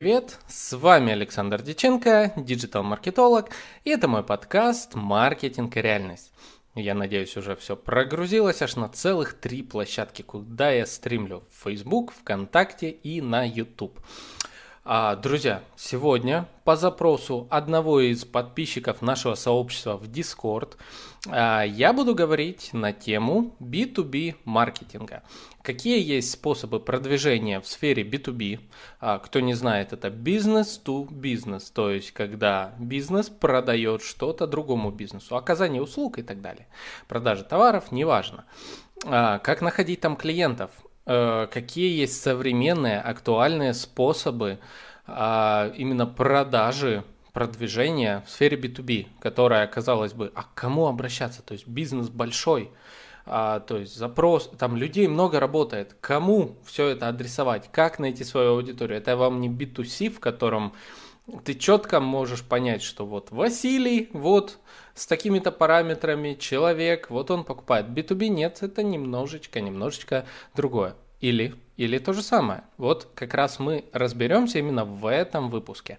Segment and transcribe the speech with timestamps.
[0.00, 3.50] Привет, с вами Александр Диченко, диджитал-маркетолог,
[3.82, 6.30] и это мой подкаст «Маркетинг и реальность».
[6.76, 12.12] Я надеюсь, уже все прогрузилось аж на целых три площадки, куда я стримлю в Facebook,
[12.12, 13.98] ВКонтакте и на YouTube.
[14.84, 20.76] А, друзья, сегодня по запросу одного из подписчиков нашего сообщества в Discord
[21.26, 25.22] я буду говорить на тему B2B маркетинга.
[25.62, 28.60] Какие есть способы продвижения в сфере B2B?
[29.00, 34.90] А, кто не знает, это бизнес to бизнес, то есть когда бизнес продает что-то другому
[34.90, 36.66] бизнесу, оказание услуг и так далее.
[37.06, 38.44] Продажа товаров, неважно.
[39.02, 40.70] Как находить там клиентов?
[41.08, 44.58] Э, какие есть современные актуальные способы
[45.06, 47.02] а, именно продажи
[47.38, 51.40] продвижения в сфере B2B, которая, казалось бы, а к кому обращаться?
[51.40, 52.72] То есть бизнес большой,
[53.26, 55.94] а, то есть запрос, там людей много работает.
[56.00, 57.70] Кому все это адресовать?
[57.70, 58.98] Как найти свою аудиторию?
[58.98, 60.72] Это вам не B2C, в котором
[61.44, 64.58] ты четко можешь понять, что вот Василий, вот
[64.96, 67.86] с такими-то параметрами, человек, вот он покупает.
[67.86, 70.26] B2B нет, это немножечко, немножечко
[70.56, 70.96] другое.
[71.20, 72.62] Или, или то же самое.
[72.78, 75.98] Вот как раз мы разберемся именно в этом выпуске.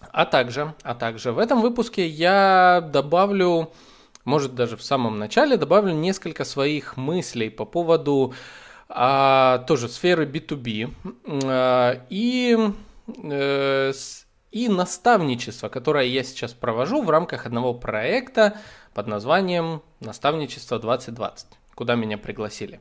[0.00, 3.72] А также, а также в этом выпуске я добавлю,
[4.24, 8.34] может даже в самом начале добавлю несколько своих мыслей по поводу
[8.88, 10.92] а, тоже сферы B2B
[11.44, 12.56] а, и
[13.22, 13.92] э,
[14.50, 18.56] и наставничество, которое я сейчас провожу в рамках одного проекта
[18.94, 22.80] под названием «Наставничество 2020», куда меня пригласили.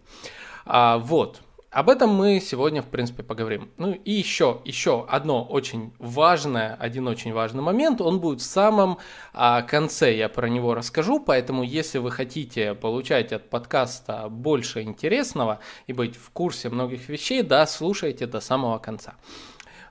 [0.65, 3.71] А, вот, об этом мы сегодня, в принципе, поговорим.
[3.77, 8.99] Ну и еще, еще одно очень важное, один очень важный момент, он будет в самом
[9.33, 15.59] а, конце, я про него расскажу, поэтому если вы хотите получать от подкаста больше интересного
[15.87, 19.15] и быть в курсе многих вещей, да, слушайте до самого конца.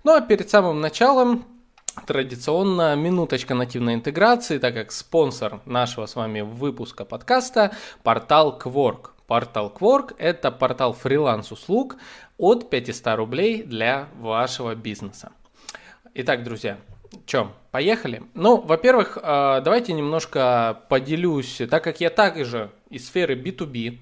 [0.02, 1.55] Ну а перед самым началом
[2.04, 9.10] Традиционно минуточка нативной интеграции, так как спонсор нашего с вами выпуска подкаста портал Quark.
[9.26, 11.96] Портал Quark– это портал фриланс-услуг
[12.38, 15.32] от 500 рублей для вашего бизнеса.
[16.14, 16.78] Итак, друзья,
[17.26, 18.22] что, поехали?
[18.34, 23.98] Ну, во-первых, э, давайте немножко поделюсь, так как я также из сферы B2B,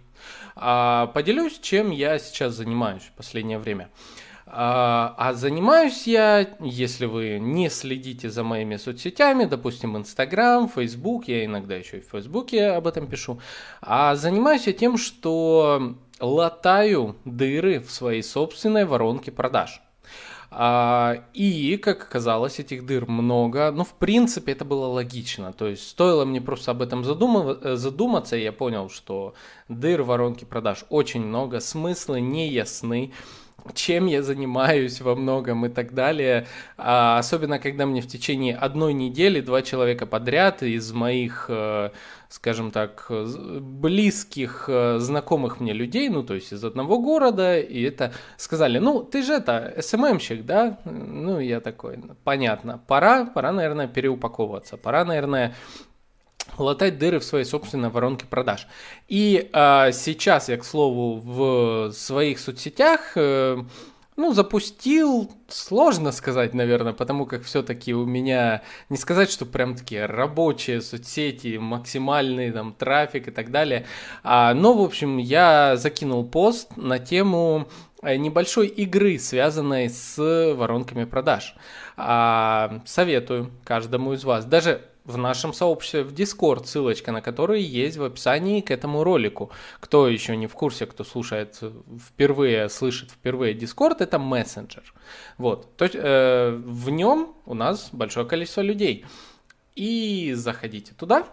[0.57, 3.89] э, поделюсь, чем я сейчас занимаюсь в последнее время.
[4.57, 11.45] А, а занимаюсь я, если вы не следите за моими соцсетями, допустим, Инстаграм, Фейсбук, я
[11.45, 13.41] иногда еще и в Фейсбуке об этом пишу,
[13.83, 19.83] а занимаюсь я тем, что латаю дыры в своей собственной воронке продаж.
[20.53, 23.73] А, и, как оказалось, этих дыр много.
[23.73, 25.53] Ну, в принципе, это было логично.
[25.53, 29.35] То есть, стоило мне просто об этом задуматься, и я понял, что
[29.69, 33.13] дыр в воронке продаж очень много, смыслы не ясны
[33.73, 36.47] чем я занимаюсь во многом и так далее.
[36.77, 41.91] А, особенно, когда мне в течение одной недели два человека подряд из моих, э,
[42.29, 48.13] скажем так, близких, э, знакомых мне людей, ну, то есть из одного города, и это
[48.37, 50.79] сказали, ну, ты же это, СММщик, да?
[50.85, 55.55] Ну, я такой, понятно, пора, пора, наверное, переупаковываться, пора, наверное,
[56.59, 58.67] латать дыры в своей собственной воронке продаж.
[59.09, 63.63] И э, сейчас я, к слову, в своих соцсетях э,
[64.17, 70.07] ну, запустил, сложно сказать, наверное, потому как все-таки у меня, не сказать, что прям такие
[70.07, 73.87] рабочие соцсети, максимальный там трафик и так далее,
[74.23, 77.69] а, но, в общем, я закинул пост на тему
[78.03, 80.17] э, небольшой игры, связанной с
[80.55, 81.57] воронками продаж.
[81.97, 87.97] А, советую каждому из вас, даже в нашем сообществе в Discord, ссылочка на который есть
[87.97, 89.51] в описании к этому ролику.
[89.81, 91.61] Кто еще не в курсе, кто слушает
[92.09, 94.95] впервые, слышит впервые Discord, это мессенджер.
[95.37, 99.05] Вот, то, э, в нем у нас большое количество людей.
[99.75, 101.27] И заходите туда,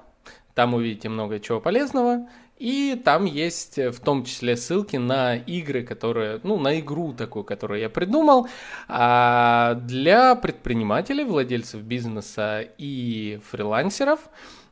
[0.54, 2.28] там увидите много чего полезного,
[2.62, 7.44] и там есть э, в том числе ссылки на игры, которые, ну, на игру такую,
[7.44, 8.48] которую я придумал
[8.88, 14.20] а для предпринимателей, владельцев бизнеса и фрилансеров.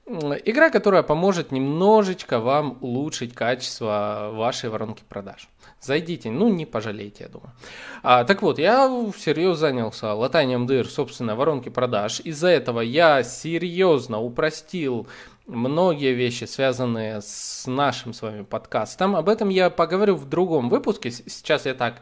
[0.05, 5.49] Игра, которая поможет немножечко вам улучшить качество вашей воронки продаж.
[5.81, 7.51] Зайдите, ну не пожалеете, я думаю.
[8.03, 12.21] А, так вот, я всерьез занялся латанием дыр собственной воронки продаж.
[12.23, 15.07] Из-за этого я серьезно упростил
[15.49, 19.15] многие вещи, связанные с нашим с вами подкастом.
[19.15, 21.11] Об этом я поговорю в другом выпуске.
[21.11, 22.01] Сейчас я так,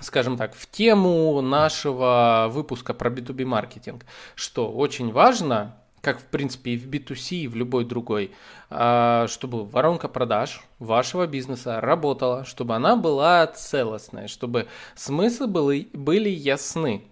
[0.00, 4.04] скажем так, в тему нашего выпуска про B2B маркетинг,
[4.34, 8.32] что очень важно, как в принципе и в B2C, и в любой другой,
[8.68, 16.28] а, чтобы воронка продаж вашего бизнеса работала, чтобы она была целостная, чтобы смыслы были, были
[16.28, 17.04] ясны.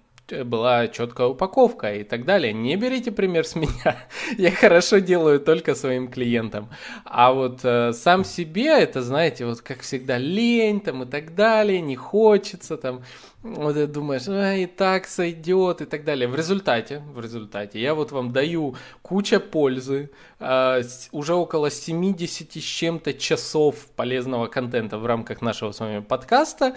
[0.45, 2.53] Была четкая упаковка и так далее.
[2.53, 3.97] Не берите пример с меня.
[4.39, 6.69] Я хорошо делаю только своим клиентам.
[7.05, 11.81] А вот э, сам себе, это, знаете, вот как всегда, лень там и так далее,
[11.81, 13.03] не хочется там.
[13.43, 16.29] Вот ты думаешь, а, и так сойдет и так далее.
[16.29, 22.63] В результате, в результате, я вот вам даю куча пользы, э, уже около 70 с
[22.63, 26.77] чем-то часов полезного контента в рамках нашего с вами подкаста.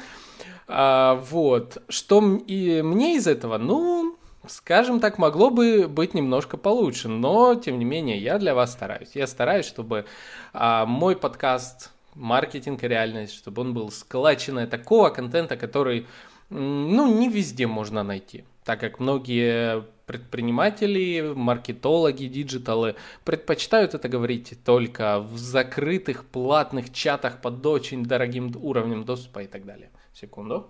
[0.68, 1.82] А, вот.
[1.90, 3.58] Что и мне из этого?
[3.58, 8.74] Ну, скажем так, могло бы быть немножко получше, но, тем не менее, я для вас
[8.74, 9.12] стараюсь.
[9.14, 10.06] Я стараюсь, чтобы
[10.54, 16.08] а, мой подкаст «Маркетинг и реальность», чтобы он был сколаченный такого контента, который,
[16.50, 25.20] ну, не везде можно найти, так как многие предприниматели, маркетологи, диджиталы предпочитают это говорить только
[25.20, 29.90] в закрытых платных чатах под очень дорогим уровнем доступа и так далее.
[30.16, 30.66] Секунду.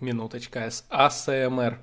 [0.00, 0.70] Минуточка.
[0.88, 1.80] АСМР.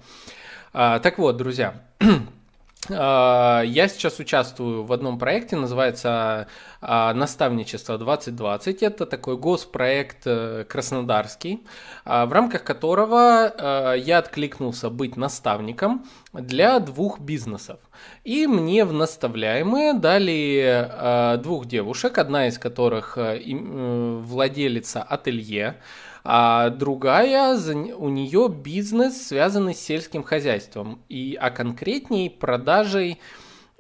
[0.72, 1.86] А, так вот, друзья.
[2.88, 6.48] А, я сейчас участвую в одном проекте, называется
[6.82, 8.78] а, «Наставничество 2020».
[8.82, 11.66] Это такой госпроект э, краснодарский,
[12.06, 17.80] а, в рамках которого я откликнулся быть наставником для двух бизнесов.
[18.24, 25.78] И мне в наставляемые дали двух девушек, одна из которых э, э, владелица ателье,
[26.24, 33.20] а другая, у нее бизнес, связанный с сельским хозяйством, и, а конкретней продажей,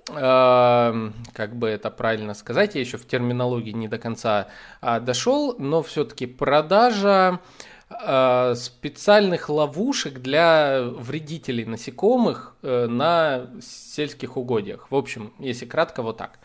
[0.09, 4.47] э, как бы это правильно сказать, я еще в терминологии не до конца
[4.81, 7.39] э, дошел, но все-таки продажа
[7.89, 14.89] э, специальных ловушек для вредителей насекомых э, на сельских угодьях.
[14.89, 16.39] В общем, если кратко, вот так.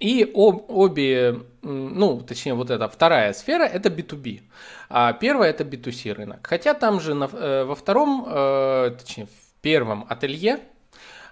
[0.00, 4.42] И об, обе, ну, точнее, вот эта вторая сфера– это B2B,
[4.88, 6.46] а первая– это B2C рынок.
[6.46, 10.60] Хотя там же на, э, во втором, э, точнее, в первом ателье,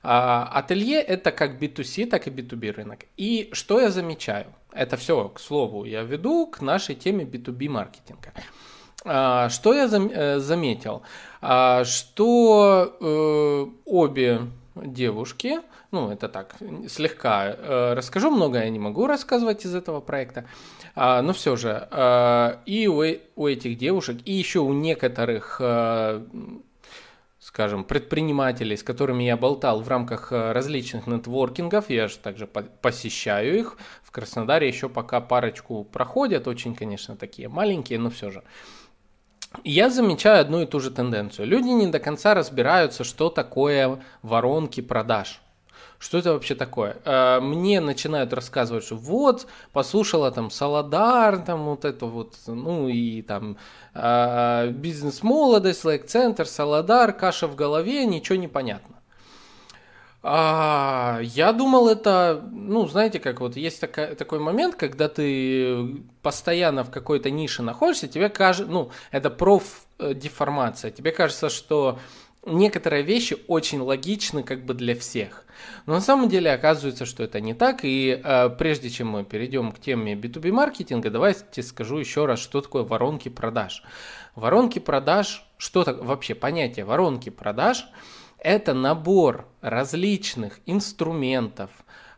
[0.03, 3.01] а, ателье– это как B2C, так и B2B рынок.
[3.17, 4.47] И что я замечаю?
[4.73, 8.33] Это все, к слову, я веду к нашей теме B2B маркетинга.
[9.05, 11.03] А, что я э, заметил?
[11.41, 12.97] А, что
[13.85, 14.41] обе
[14.75, 15.61] девушки–
[15.95, 16.57] ну, это так,
[16.89, 20.45] слегка э, расскажу, многое я не могу рассказывать из этого проекта,
[20.97, 23.05] а, но все же, э, и у,
[23.37, 26.25] у этих девушек, и еще у некоторых, э,
[27.39, 32.63] скажем, предпринимателей, с которыми я болтал в рамках э, различных нетворкингов, я же также по
[32.63, 38.43] посещаю их, в Краснодаре еще пока парочку проходят, очень, конечно, такие маленькие, но все же.
[39.63, 41.47] Я замечаю одну и ту же тенденцию.
[41.47, 45.41] Люди не до конца разбираются, что такое воронки продаж.
[45.99, 46.99] Что это вообще такое?
[47.05, 53.23] Э, мне начинают рассказывать, что вот, послушала там Саладар, там вот это вот, ну и
[53.23, 53.57] там
[53.95, 58.94] э, бизнес-молодость, лайк-центр, Саладар, каша в голове, ничего не понятно.
[60.27, 66.83] А, я думал, это, ну, знаете, как вот есть такая, такой момент, когда ты постоянно
[66.83, 71.99] в какой-то нише находишься, тебе кажется, ну, это профдеформация, тебе кажется, что
[72.47, 75.45] некоторые вещи очень логичны как бы для всех.
[75.85, 77.81] Но на самом деле оказывается, что это не так.
[77.83, 82.63] И э, прежде чем мы перейдем к теме B2B маркетинга, давайте скажу еще раз, что
[82.63, 83.83] такое воронки продаж.
[84.35, 87.87] Воронки продаж, что так вообще понятие воронки продаж?
[88.45, 91.71] Это набор различных инструментов,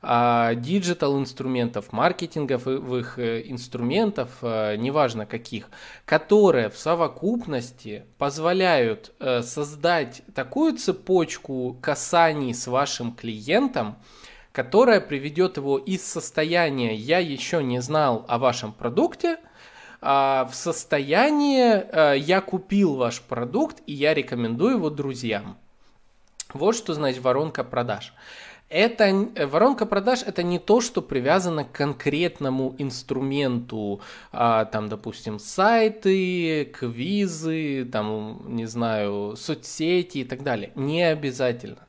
[0.02, 5.68] а, digital инструментов, маркетинговых э, инструментов, э, неважно каких,
[6.04, 13.96] которые в совокупности позволяют э, создать такую цепочку касаний с вашим клиентом,
[14.50, 19.38] которая приведет его из состояния «я еще не знал о вашем продукте»,
[20.00, 25.56] а, в состояние «я купил ваш продукт и я рекомендую его друзьям».
[26.52, 28.12] Вот что значит воронка продаж.
[28.68, 34.00] Это э, воронка продаж это не то, что привязано к конкретному инструменту,
[34.32, 40.72] а, там, допустим, сайты, квизы, там, не знаю, соцсети и так далее.
[40.74, 41.86] Не обязательно.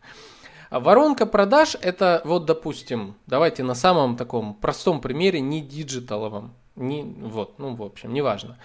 [0.69, 7.57] Воронка продаж это вот, допустим, давайте на самом таком простом примере, не диджиталовом, не, вот,
[7.57, 8.57] ну, в общем, неважно.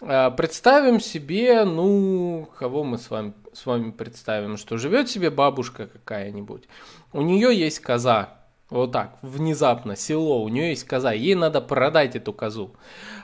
[0.00, 5.86] А, представим себе, ну, кого мы с вами, с вами представим, что живет себе бабушка
[5.86, 6.64] какая-нибудь.
[7.12, 8.40] У нее есть коза,
[8.70, 12.76] вот так, внезапно, село, у нее есть коза, ей надо продать эту козу.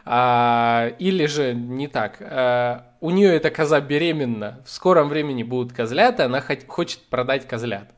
[0.05, 5.73] А, или же не так, а, у нее эта коза беременна, в скором времени будут
[5.73, 7.93] козлята, она хочет продать козлят.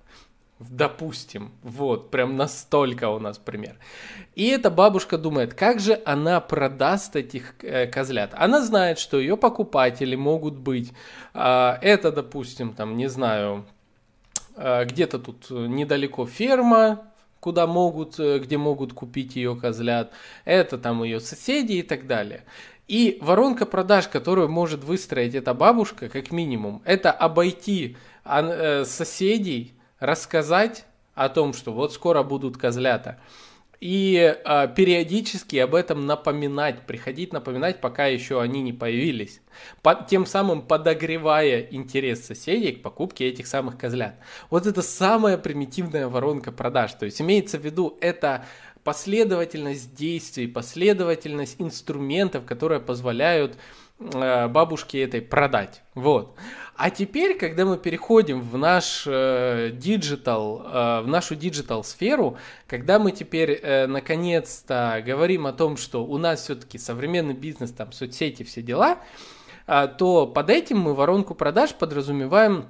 [0.60, 3.76] Допустим, вот, прям настолько у нас пример.
[4.34, 8.32] И эта бабушка думает, как же она продаст этих э, козлят.
[8.34, 10.92] Она знает, что ее покупатели могут быть.
[11.32, 13.66] Э, это, допустим, там, не знаю,
[14.56, 20.12] э, где-то тут недалеко ферма, куда могут, э, где могут купить ее козлят.
[20.44, 22.42] Это там ее соседи и так далее.
[22.88, 30.84] И воронка продаж, которую может выстроить эта бабушка, как минимум, это обойти э, соседей, рассказать
[31.14, 33.18] о том, что вот скоро будут козлята.
[33.80, 39.40] И э, периодически об этом напоминать, приходить напоминать, пока еще они не появились.
[39.82, 44.16] По, тем самым подогревая интерес соседей к покупке этих самых козлят.
[44.50, 46.92] Вот это самая примитивная воронка продаж.
[46.94, 48.44] То есть имеется в виду это
[48.82, 53.56] последовательность действий, последовательность инструментов, которые позволяют
[53.98, 55.82] бабушке этой продать.
[55.94, 56.36] Вот.
[56.78, 62.38] А теперь, когда мы переходим в наш digital, э, э, в нашу digital сферу,
[62.68, 67.90] когда мы теперь э, наконец-то говорим о том, что у нас все-таки современный бизнес, там
[67.90, 68.98] соцсети, все дела,
[69.66, 72.68] э, то под этим мы воронку продаж подразумеваем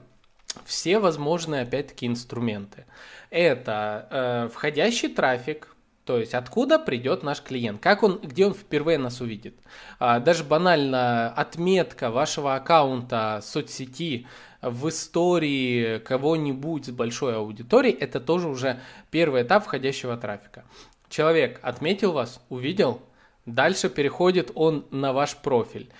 [0.64, 2.86] все возможные, опять-таки, инструменты.
[3.28, 5.68] Это э, входящий трафик,
[6.08, 9.58] то есть откуда придет наш клиент, как он, где он впервые нас увидит.
[9.98, 14.26] А, даже банально отметка вашего аккаунта соцсети
[14.62, 20.64] в истории кого-нибудь с большой аудиторией, это тоже уже первый этап входящего трафика.
[21.10, 23.02] Человек отметил вас, увидел,
[23.44, 25.90] дальше переходит он на ваш профиль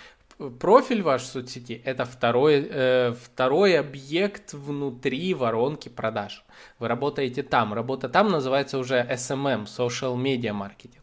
[0.59, 6.43] профиль ваш в соцсети– это второй, э, второй объект внутри воронки продаж.
[6.79, 7.73] Вы работаете там.
[7.73, 11.01] Работа там называется уже SMM– Social Media Marketing.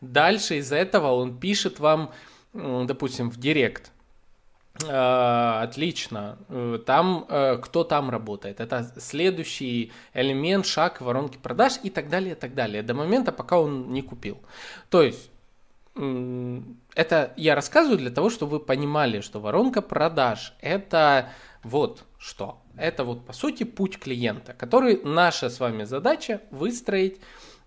[0.00, 2.12] Дальше из этого он пишет вам,
[2.52, 3.92] допустим, в Директ.
[4.86, 6.38] Э, отлично.
[6.48, 8.60] Э, там, э, кто там работает?
[8.60, 12.82] Это следующий элемент, шаг воронки продаж и так далее, и так далее.
[12.82, 14.38] До момента, пока он не купил.
[14.88, 15.30] То есть
[15.94, 21.30] это я рассказываю для того, чтобы вы понимали, что воронка продаж это
[21.62, 22.62] вот что.
[22.76, 27.20] Это вот по сути путь клиента, который наша с вами задача выстроить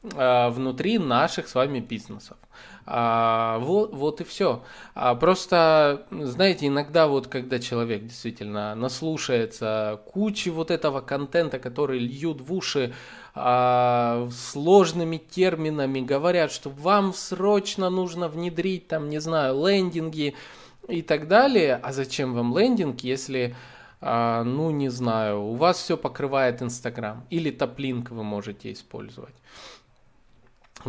[0.04, 2.38] э, внутри наших с вами бизнесов.
[2.86, 4.64] А, вот, вот и все.
[4.96, 12.42] А, просто, знаете, иногда вот когда человек действительно наслушается кучи вот этого контента, который льют
[12.42, 12.94] в уши
[13.34, 20.36] а, сложными терминами, говорят, что вам срочно нужно внедрить там, не знаю, лендинги
[20.88, 21.80] и так далее.
[21.82, 23.56] А зачем вам лендинг, если
[24.02, 29.36] а, ну, не знаю, у вас все покрывает Инстаграм или топлинк вы можете использовать.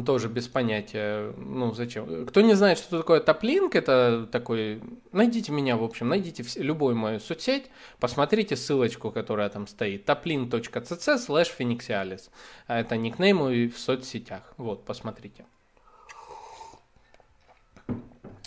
[0.06, 2.24] Тоже без понятия, ну зачем.
[2.26, 4.80] Кто не знает, что такое топлинк, это такой,
[5.12, 7.70] найдите меня, в общем, найдите любую мою соцсеть,
[8.00, 12.30] посмотрите ссылочку, которая там стоит, toplink.cc slash phoenixialis.
[12.68, 15.44] Это никнейм мой в соцсетях, вот, посмотрите.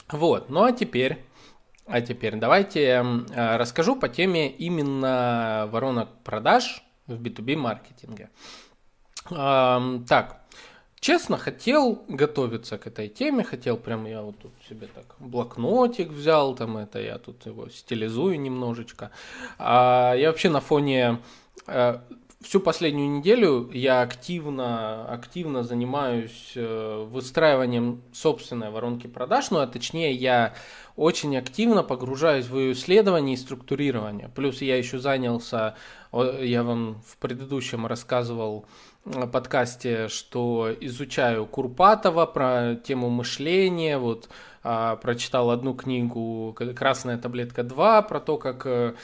[0.09, 1.23] Вот, ну а теперь,
[1.85, 8.29] а теперь давайте э, расскажу по теме именно воронок продаж в B2B маркетинге.
[9.27, 10.44] Так,
[10.99, 16.55] Честно, хотел готовиться к этой теме, хотел прям я вот тут себе так блокнотик взял,
[16.55, 19.11] там это я тут его стилизую немножечко.
[19.59, 21.19] А я вообще на фоне
[21.67, 21.99] э,
[22.41, 30.13] всю последнюю неделю я активно, активно занимаюсь э, выстраиванием собственной воронки продаж, ну а точнее
[30.13, 30.53] я
[30.95, 34.29] очень активно погружаюсь в ее исследование и структурирование.
[34.33, 35.75] Плюс я еще занялся,
[36.13, 38.65] я вам в предыдущем рассказывал
[39.31, 44.29] подкасте, что изучаю Курпатова про тему мышления, вот
[44.63, 48.95] а, прочитал одну книгу «Красная таблетка 2» про то, как э,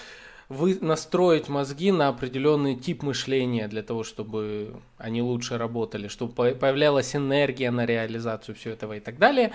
[0.52, 7.16] вы настроить мозги на определенный тип мышления для того, чтобы они лучше работали, чтобы появлялась
[7.16, 9.54] энергия на реализацию всего этого и так далее.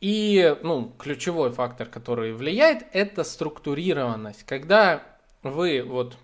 [0.00, 4.44] И ну, ключевой фактор, который влияет, это структурированность.
[4.44, 5.02] Когда
[5.42, 6.16] вы вот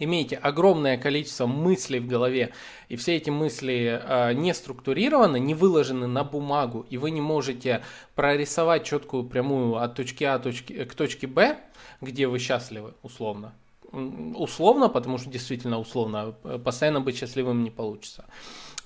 [0.00, 2.52] имеете огромное количество мыслей в голове,
[2.88, 7.82] и все эти мысли э, не структурированы, не выложены на бумагу, и вы не можете
[8.16, 11.58] прорисовать четкую прямую от точки А точки, к точке Б,
[12.00, 13.52] где вы счастливы, условно.
[13.92, 16.32] Условно, потому что действительно условно,
[16.64, 18.24] постоянно быть счастливым не получится.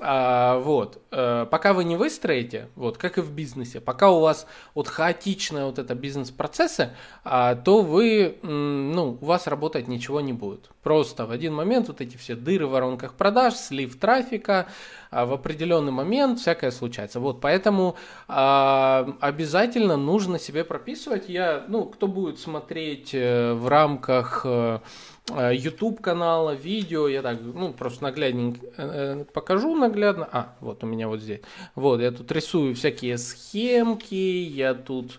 [0.00, 1.00] А, вот.
[1.10, 5.64] А, пока вы не выстроите, вот, как и в бизнесе, пока у вас вот хаотичные
[5.64, 6.90] вот это бизнес-процессы,
[7.22, 10.70] а, то вы, ну, у вас работать ничего не будет.
[10.82, 14.66] Просто в один момент вот эти все дыры в воронках продаж, слив трафика,
[15.10, 17.20] а в определенный момент всякое случается.
[17.20, 17.94] Вот, поэтому
[18.26, 21.28] а, обязательно нужно себе прописывать.
[21.28, 24.80] Я, ну, кто будет смотреть э, в рамках э,
[25.28, 30.28] YouTube канала, видео, я так, ну, просто наглядненько э, покажу наглядно.
[30.30, 31.40] А, вот у меня вот здесь.
[31.74, 35.18] Вот, я тут рисую всякие схемки, я тут,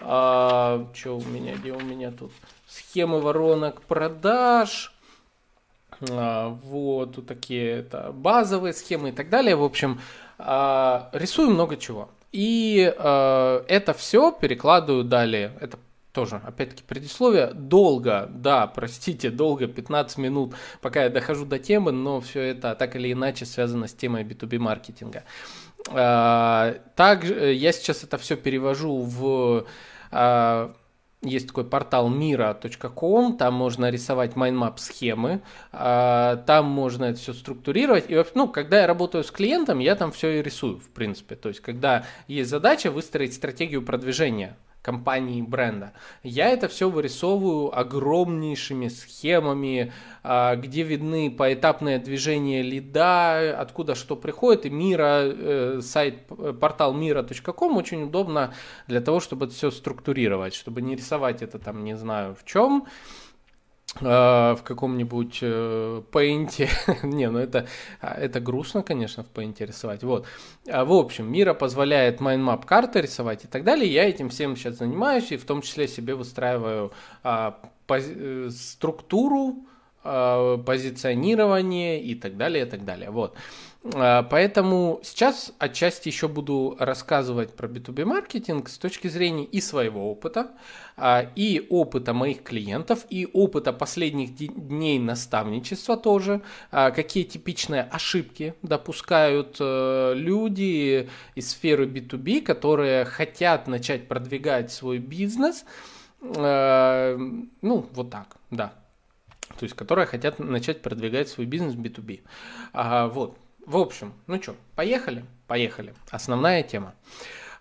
[0.00, 2.32] а, что у меня, где у меня тут,
[2.66, 4.92] схемы воронок продаж,
[6.10, 9.54] а, вот, тут такие это, базовые схемы и так далее.
[9.54, 10.00] В общем,
[10.38, 12.08] а, рисую много чего.
[12.32, 15.52] И э, это все перекладываю далее.
[15.58, 15.78] Это
[16.16, 17.50] тоже, опять-таки, предисловие.
[17.52, 22.96] Долго, да, простите, долго, 15 минут, пока я дохожу до темы, но все это так
[22.96, 25.24] или иначе связано с темой B2B маркетинга.
[25.90, 29.66] А, также я сейчас это все перевожу в
[30.10, 30.74] а,
[31.20, 37.34] есть такой портал Miro.com, там можно рисовать mind map схемы, а, там можно это все
[37.34, 38.06] структурировать.
[38.08, 41.34] И, ну, когда я работаю с клиентом, я там все и рисую, в принципе.
[41.34, 45.94] То есть, когда есть задача выстроить стратегию продвижения компании бренда.
[46.22, 54.64] Я это все вырисовываю огромнейшими схемами, а, где видны поэтапное движение лида, откуда что приходит,
[54.64, 56.28] и Miro, э, сайт,
[56.60, 58.54] портал Miro.com очень удобно
[58.86, 62.86] для того, чтобы это все структурировать, чтобы не рисовать это там, не знаю в чем,
[64.00, 66.68] в каком-нибудь э, Paint.
[67.06, 67.66] Не, ну это,
[68.00, 70.02] а, это грустно, конечно, в Paint рисовать.
[70.02, 70.26] Вот.
[70.68, 73.92] А, в общем, Miro позволяет mind map карты рисовать и так далее.
[73.92, 79.66] Я этим всем сейчас занимаюсь и в том числе себе выстраиваю а, э, структуру,
[80.64, 83.10] позиционирование и так далее, и так далее.
[83.10, 83.36] Вот.
[83.94, 90.10] А, поэтому сейчас отчасти еще буду рассказывать про B2B маркетинг с точки зрения и своего
[90.10, 90.50] опыта,
[90.96, 98.54] а, и опыта моих клиентов, и опыта последних дней наставничества тоже, а, какие типичные ошибки
[98.62, 105.64] допускают э, люди из сферы B2B, которые хотят начать продвигать свой бизнес.
[106.22, 107.16] Э,
[107.62, 108.72] ну, вот так, да.
[109.58, 112.22] То есть, которые хотят начать продвигать свой бизнес B2B.
[113.10, 113.38] Вот.
[113.66, 115.24] В общем, ну что, поехали?
[115.48, 115.92] Поехали.
[116.10, 116.94] Основная тема.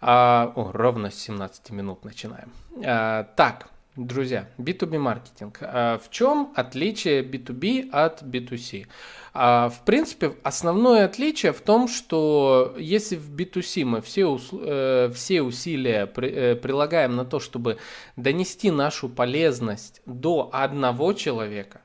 [0.02, 2.52] А, о, ровно с 17 минут начинаем.
[2.86, 5.58] А, так, друзья, B2B маркетинг.
[5.62, 8.86] А, в чем отличие B2B от B2C?
[9.34, 15.41] А, в принципе, основное отличие в том, что если в B2C мы все, э, все
[15.41, 17.78] усилия при, э, прилагаем на то, чтобы
[18.15, 21.82] донести нашу полезность до одного человека,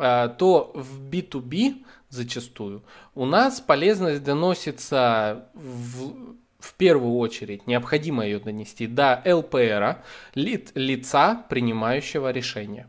[0.00, 2.82] то в B2B зачастую.
[3.14, 10.02] У нас полезность доносится в, в первую очередь, необходимо ее донести до ЛПР,
[10.34, 12.88] ли, лица, принимающего решение.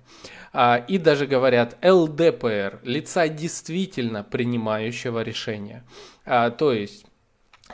[0.54, 5.84] А, и даже говорят ЛДПР, лица действительно принимающего решения.
[6.26, 7.06] А, то есть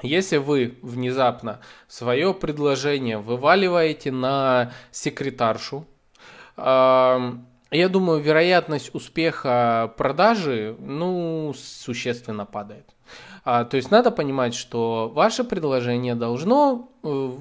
[0.04, 5.88] если вы внезапно свое предложение вываливаете на секретаршу,
[7.72, 12.86] я думаю, вероятность успеха продажи, ну, существенно падает.
[13.44, 17.32] А, то есть надо понимать, что ваше предложение должно, э,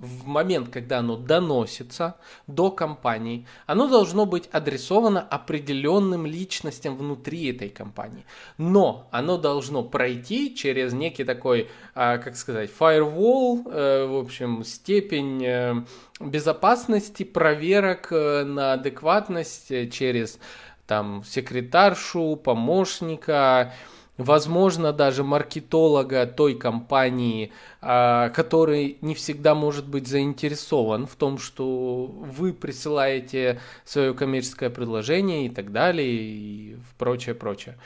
[0.00, 7.68] в момент, когда оно доносится до компании, оно должно быть адресовано определенным личностям внутри этой
[7.68, 8.24] компании.
[8.56, 15.44] Но оно должно пройти через некий такой, а, как сказать, firewall, э, в общем, степень
[15.44, 15.74] э,
[16.18, 20.38] безопасности, проверок э, на адекватность через
[20.86, 23.74] там секретаршу, помощника,
[24.20, 32.06] возможно, даже маркетолога той компании, а, который не всегда может быть заинтересован в том, что
[32.06, 37.78] вы присылаете свое коммерческое предложение и так далее, и прочее, прочее.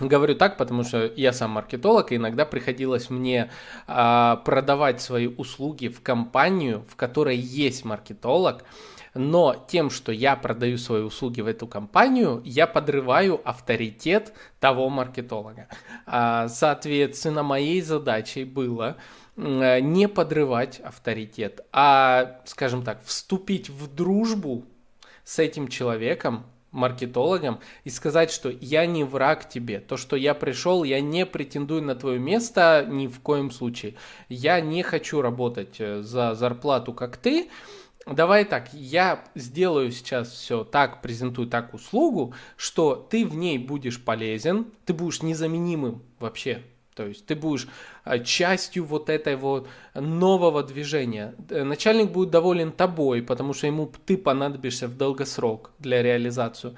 [0.00, 3.50] Говорю так, потому что я сам маркетолог, и иногда приходилось мне
[3.86, 8.64] а, продавать свои услуги в компанию, в которой есть маркетолог,
[9.14, 15.68] но тем, что я продаю свои услуги в эту компанию, я подрываю авторитет того маркетолога.
[16.06, 18.96] А, соответственно, моей задачей было
[19.36, 24.64] не подрывать авторитет, а, скажем так, вступить в дружбу
[25.24, 29.80] с этим человеком, маркетологом и сказать, что я не враг тебе.
[29.80, 33.94] То, что я пришел, я не претендую на твое место ни в коем случае.
[34.28, 37.48] Я не хочу работать э, за зарплату, как ты.
[38.06, 44.02] Давай так, я сделаю сейчас все так, презентую так услугу, что ты в ней будешь
[44.02, 46.62] полезен, ты будешь незаменимым вообще.
[46.94, 47.66] То есть ты будешь
[48.04, 51.34] а, частью вот этой вот нового движения.
[51.50, 56.76] Э, начальник будет доволен тобой, потому что ему ты понадобишься в долгосрок для реализации.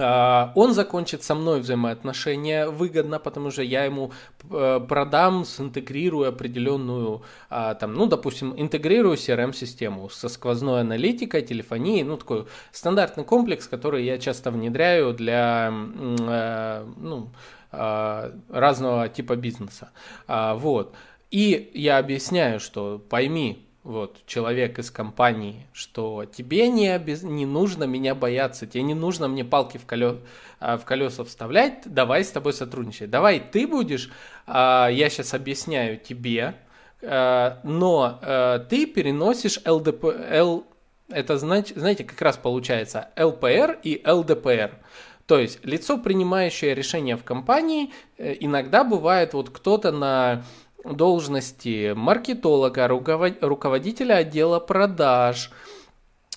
[0.00, 4.12] А, он закончит со мной взаимоотношения выгодно, потому что я ему
[4.50, 12.16] э, продам, синтегрирую определенную, а, там, ну, допустим, интегрирую CRM-систему со сквозной аналитикой, телефонией, ну,
[12.16, 17.28] такой стандартный комплекс, который я часто внедряю для, э, ну,
[17.72, 19.90] а, разного типа бизнеса.
[20.26, 20.94] Вот.
[21.30, 27.22] И я объясняю, что пойми, вот, человек из компании, что тебе не, обез...
[27.22, 30.18] не нужно меня бояться, тебе не нужно мне палки в, колё...
[30.58, 33.08] А, в колеса вставлять, давай с тобой сотрудничать.
[33.10, 34.10] Давай ты будешь,
[34.46, 36.56] а, я сейчас объясняю тебе,
[37.02, 38.20] а, но
[38.68, 40.04] ты переносишь ЛДП...
[40.04, 40.66] Л...
[41.08, 44.78] Это, знаете, как раз получается ЛПР и ЛДПР.
[45.30, 50.42] То есть лицо, принимающее решение в компании, э, иногда бывает вот кто-то на
[50.84, 55.50] должности маркетолога, руководителя отдела продаж,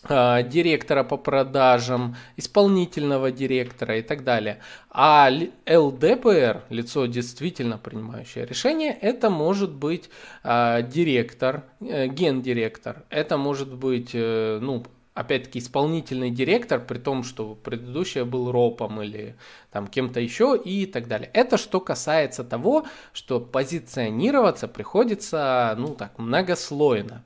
[0.05, 4.59] а, директора по продажам, исполнительного директора и так далее.
[4.89, 5.29] А
[5.65, 10.09] ЛДПР, лицо действительно принимающее решение, это может быть
[10.43, 17.55] а, директор, э, гендиректор, это может быть э, ну, опять-таки, исполнительный директор, при том, что
[17.55, 19.35] предыдущий был ропом или
[19.71, 21.29] там кем-то еще и так далее.
[21.33, 27.23] Это что касается того, что позиционироваться приходится, ну так, многослойно.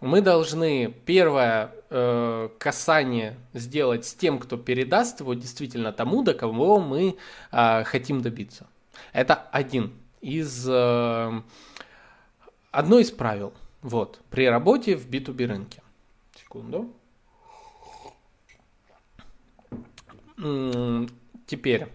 [0.00, 6.80] Мы должны первое э, касание сделать с тем, кто передаст его действительно тому, до кого
[6.80, 7.16] мы
[7.50, 8.68] э, хотим добиться.
[9.12, 11.42] Это один из э,
[12.70, 13.52] одно из правил.
[13.82, 15.82] Вот при работе в B2B рынке.
[16.36, 16.94] Секунду.
[21.46, 21.88] Теперь,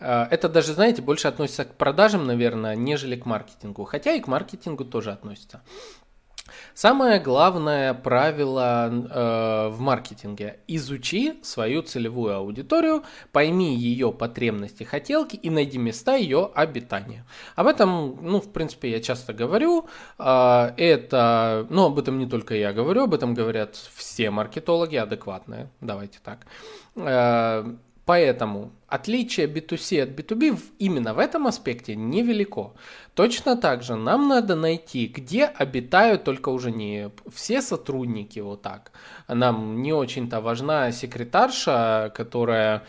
[0.00, 3.84] э, это даже, знаете, больше относится к продажам, наверное, нежели к маркетингу.
[3.84, 5.62] Хотя и к маркетингу тоже относится.
[6.74, 15.50] Самое главное правило э, в маркетинге– изучи свою целевую аудиторию, пойми ее потребности, хотелки и
[15.50, 17.26] найди места ее обитания.
[17.56, 19.86] Об этом, ну, в принципе, я часто говорю.
[20.18, 25.68] Э, это, ну, об этом не только я говорю, об этом говорят все маркетологи адекватные,
[25.80, 26.46] давайте так.
[26.96, 27.64] Э,
[28.04, 32.72] Поэтому отличие B2C от B2B именно в этом аспекте невелико.
[33.14, 38.90] Точно так же нам надо найти, где обитают только уже не все сотрудники вот так.
[39.28, 42.82] Нам не очень-то важна секретарша, которая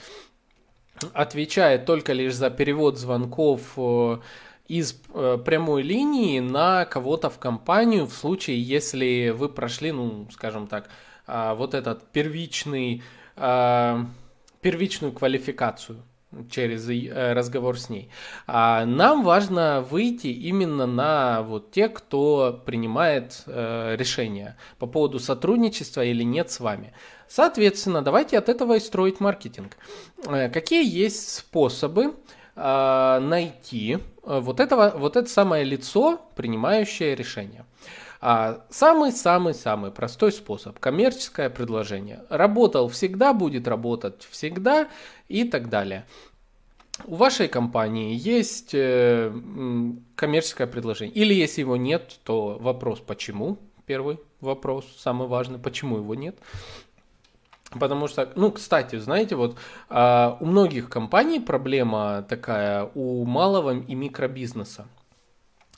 [1.13, 4.17] отвечает только лишь за перевод звонков э,
[4.67, 10.67] из э, прямой линии на кого-то в компанию в случае, если вы прошли, ну, скажем
[10.67, 10.89] так,
[11.25, 13.01] а, вот этот первичный
[13.35, 14.05] а,
[14.63, 16.01] первичную квалификацию
[16.49, 18.09] через э, разговор с ней.
[18.47, 26.03] А нам важно выйти именно на вот тех, кто принимает э, решения по поводу сотрудничества
[26.03, 26.93] или нет с вами.
[27.27, 29.77] Соответственно, давайте от этого и строить маркетинг.
[30.25, 32.13] Э, какие есть способы
[32.55, 37.62] э, найти э, вот, этого, вот это самое лицо, принимающее решение?
[38.69, 42.23] Самый-самый-самый простой способ– коммерческое предложение.
[42.29, 44.87] Работал всегда, будет работать всегда
[45.27, 46.05] и так далее.
[47.05, 49.33] У вашей компании есть э,
[50.15, 51.13] коммерческое предложение.
[51.13, 53.57] Или если его нет, то вопрос почему?
[53.85, 56.37] Первый вопрос, самый важный, почему его нет?
[57.77, 59.57] Потому что, ну, кстати, знаете, вот
[59.89, 64.85] а, у многих компаний проблема такая у малого и микробизнеса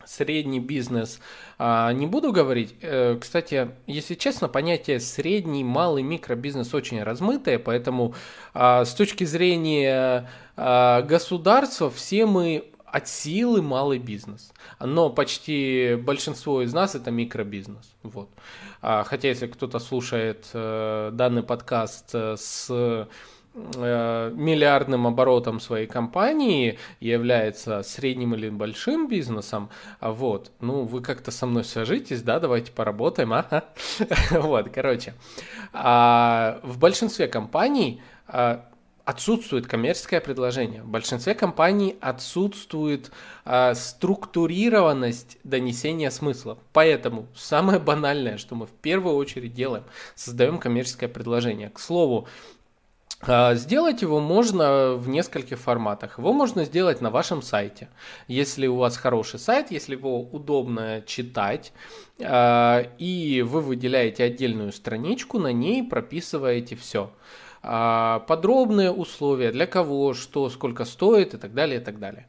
[0.06, 1.20] средний бизнес
[1.58, 2.76] а, не буду говорить.
[2.82, 8.16] Э, кстати, если честно, понятие средний, малый микробизнес очень размытое, поэтому
[8.54, 14.54] а, с точки зрения а, государства все мы от силы малый бизнес.
[14.80, 17.94] Но почти большинство из нас это микробизнес.
[18.04, 18.30] Вот.
[18.82, 23.08] Хотя если кто-то слушает э, данный подкаст э, с
[23.56, 31.46] миллиардным оборотом своей компании является средним или большим бизнесом, а вот, ну, вы как-то со
[31.46, 33.66] мной свяжитесь, да, давайте поработаем, ага.
[34.32, 35.14] Вот, короче,
[35.72, 38.66] а в большинстве компаний а,
[39.06, 40.82] отсутствует коммерческое предложение.
[40.82, 43.12] В большинстве компаний отсутствует
[43.76, 46.58] структурированность донесения смысла.
[46.74, 49.84] Поэтому самое банальное, что мы в первую очередь делаем,
[50.16, 51.70] создаем коммерческое предложение.
[51.70, 52.28] К слову,
[53.56, 56.20] сделать его можно в нескольких форматах.
[56.20, 57.90] Его можно сделать на вашем сайте.
[58.28, 61.74] Если у вас хороший сайт, если его удобно читать,
[62.22, 67.12] а, и вы выделяете отдельную страничку, на ней прописываете все.
[67.64, 72.28] А, подробные условия, для кого, что, сколько стоит и так далее, и так далее.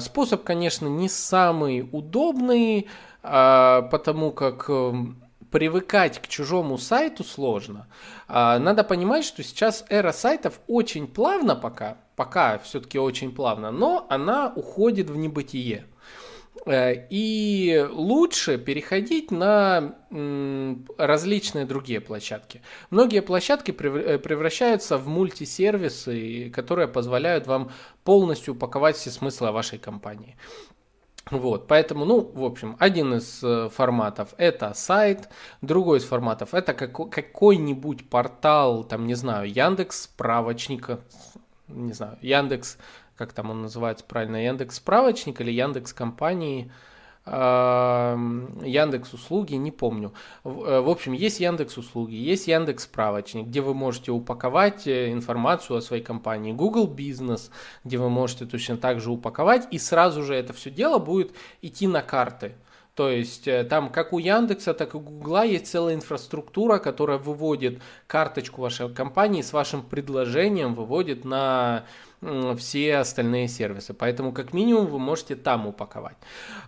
[0.00, 2.86] Способ, конечно, не самый удобный,
[3.22, 4.70] потому как
[5.54, 7.86] привыкать к чужому сайту сложно.
[8.26, 14.04] А, надо понимать, что сейчас эра сайтов очень плавно пока, пока все-таки очень плавно, но
[14.10, 15.84] она уходит в небытие.
[16.66, 19.94] Э, и лучше переходить на
[20.98, 22.60] различные другие площадки.
[22.90, 27.70] Многие площадки э, превращаются в мультисервисы, которые позволяют вам
[28.02, 30.36] полностью упаковать все смыслы вашей компании.
[31.30, 35.30] Вот, поэтому, ну, в общем, один из э, форматов это сайт,
[35.62, 41.00] другой из форматов это какой-нибудь портал, там, не знаю, Яндекс справочника,
[41.68, 42.76] не знаю, Яндекс
[43.16, 46.70] как там он называется правильно, Яндекс справочник или Яндекс компании,
[47.26, 50.12] Яндекс услуги, не помню.
[50.44, 55.78] Э, в общем, есть Яндекс услуги, есть Яндекс справочник, где вы можете упаковать э, информацию
[55.78, 56.52] о своей компании.
[56.52, 57.50] Google бизнес,
[57.82, 61.32] где вы можете точно так же упаковать, и сразу же это все дело будет
[61.62, 62.56] идти на карты.
[62.94, 67.18] То есть э, там как у Яндекса, так и у Гугла есть целая инфраструктура, которая
[67.18, 71.86] выводит карточку вашей компании с вашим предложением, выводит на
[72.56, 73.94] все остальные сервисы.
[73.94, 76.16] Поэтому как минимум вы можете там упаковать.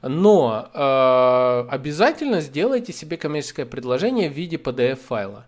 [0.02, 5.46] Но э, обязательно сделайте себе коммерческое предложение в виде PDF файла.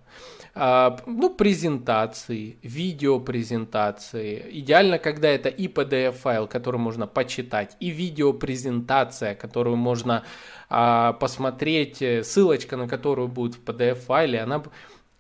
[0.55, 4.47] Э, ну, презентации, видеопрезентации.
[4.61, 10.25] Идеально, когда это и PDF файл, который можно почитать, и видеопрезентация, которую можно
[10.71, 14.63] э, посмотреть, ссылочка на которую будет в PDF файле, она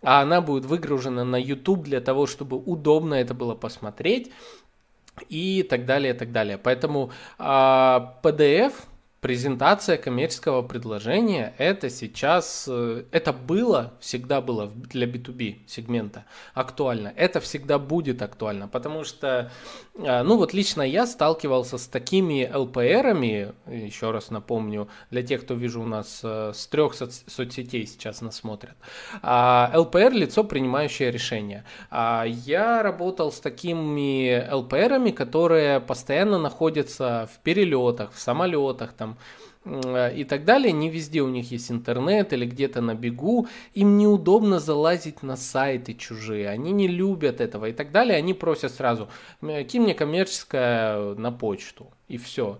[0.02, 4.30] а она будет выгружена на YouTube для того, чтобы удобно это было посмотреть
[5.28, 6.58] и так далее, и так далее.
[6.58, 8.72] Поэтому а, PDF
[9.20, 17.12] презентация коммерческого предложения это сейчас, э, это было, всегда было для B2B сегмента актуально.
[17.16, 19.50] Это всегда будет актуально, потому что,
[19.98, 25.82] ну вот лично я сталкивался с такими LPR-ами, еще раз напомню, для тех, кто вижу
[25.82, 28.76] у нас э, с трех соц- соцсетей сейчас нас смотрят.
[29.22, 31.64] LPR– лицо, принимающее решение.
[31.90, 39.18] А я работал с такими LPR-ами, которые постоянно находятся в перелетах, в самолетах, там,
[40.14, 40.72] и так далее.
[40.72, 43.48] Не везде у них есть интернет или где-то на бегу.
[43.74, 46.48] Им неудобно залазить на сайты чужие.
[46.48, 48.16] Они не любят этого и так далее.
[48.16, 49.08] Они просят сразу,
[49.40, 51.90] кинь мне коммерческое на почту.
[52.08, 52.58] И все.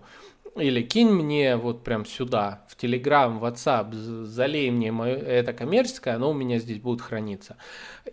[0.55, 3.93] Или кинь мне вот прям сюда, в Telegram, WhatsApp,
[4.25, 7.55] залей мне мое, это коммерческое, оно у меня здесь будет храниться.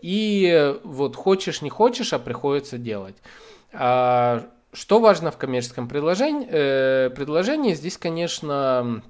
[0.01, 3.17] И вот хочешь, не хочешь, а приходится делать.
[4.77, 6.47] Что важно в коммерческом предложении?
[6.51, 9.03] Э, предложении здесь, конечно,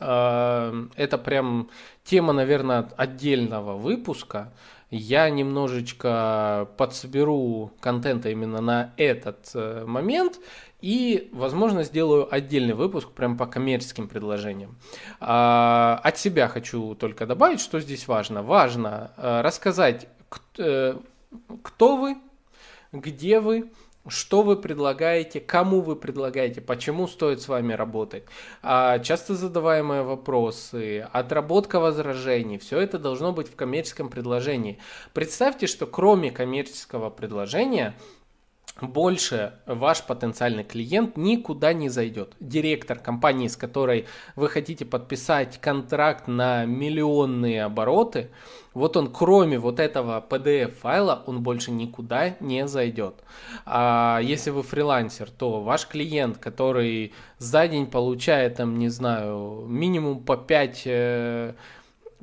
[0.00, 1.70] э, это прям
[2.02, 4.52] тема, наверное, отдельного выпуска.
[4.90, 10.40] Я немножечко подсоберу контента именно на этот э, момент
[10.80, 14.76] и, возможно, сделаю отдельный выпуск прям по коммерческим предложениям.
[15.20, 18.42] А, от себя хочу только добавить, что здесь важно.
[18.42, 20.08] Важно э, рассказать,
[20.58, 20.96] э,
[21.62, 22.16] кто вы,
[22.90, 23.70] где вы,
[24.08, 28.24] что вы предлагаете, кому вы предлагаете, почему стоит с вами работать,
[28.62, 34.78] а, часто задаваемые вопросы, отработка возражений, все это должно быть в коммерческом предложении.
[35.12, 37.94] Представьте, что кроме коммерческого предложения
[38.82, 42.34] больше ваш потенциальный клиент никуда не зайдет.
[42.40, 48.30] Директор компании, с которой вы хотите подписать контракт на миллионные обороты,
[48.72, 53.16] вот он кроме вот этого PDF файла, он больше никуда не зайдет.
[53.66, 60.22] А если вы фрилансер, то ваш клиент, который за день получает там, не знаю, минимум
[60.22, 61.54] по 5 э,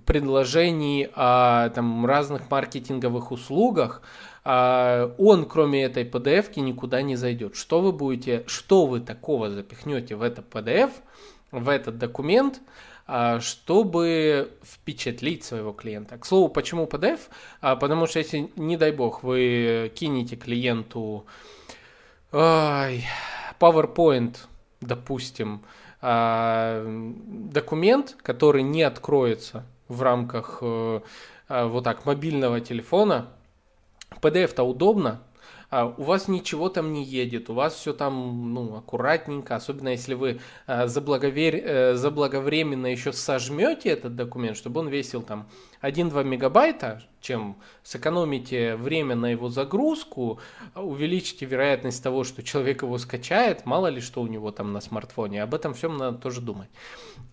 [0.05, 4.01] предложений о там, разных маркетинговых услугах,
[4.47, 7.55] он, кроме этой PDF, никуда не зайдет.
[7.55, 10.91] Что вы будете, что вы такого запихнете в это PDF,
[11.51, 12.61] в этот документ,
[13.09, 16.17] а, чтобы впечатлить своего клиента.
[16.17, 17.19] К слову, почему PDF?
[17.61, 21.25] А, потому что если, не дай бог, вы кинете клиенту
[22.31, 24.35] PowerPoint,
[24.81, 25.61] допустим,
[26.01, 30.99] документ, который не откроется в рамках э,
[31.47, 33.29] вот так мобильного телефона,
[34.09, 35.21] PDF-то удобно,
[35.69, 40.13] а у вас ничего там не едет, у вас все там ну, аккуратненько, особенно если
[40.13, 41.55] вы а, заблаговер...
[41.55, 45.49] Э, заблаговременно еще сожмете этот документ, чтобы он весил там
[45.81, 50.39] 1-2 мегабайта, чем сэкономите время на его загрузку,
[50.75, 55.43] увеличите вероятность того, что человек его скачает, мало ли что у него там на смартфоне,
[55.43, 56.69] об этом всем надо тоже думать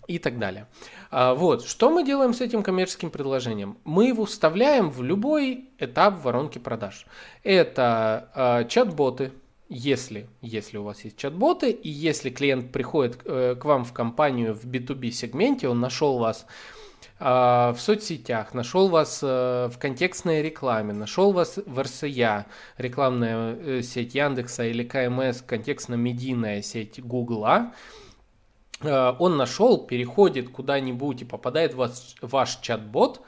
[0.07, 0.67] и так далее.
[1.11, 3.79] А, вот, что мы делаем с этим коммерческим предложением?
[3.85, 7.07] Мы его вставляем в любой этап воронки продаж.
[7.43, 9.33] Это э, чат-боты,
[9.69, 14.55] если, если у вас есть чат-боты, и если клиент приходит э, к вам в компанию
[14.55, 16.47] в B2B сегменте, он нашел вас
[17.19, 22.47] в соцсетях, нашел вас в контекстной рекламе, нашел вас в РСЯ,
[22.77, 27.73] рекламная сеть Яндекса или КМС, контекстно-медийная сеть Гугла,
[28.83, 33.23] он нашел, переходит куда-нибудь и попадает в ваш, ваш чат-бот, а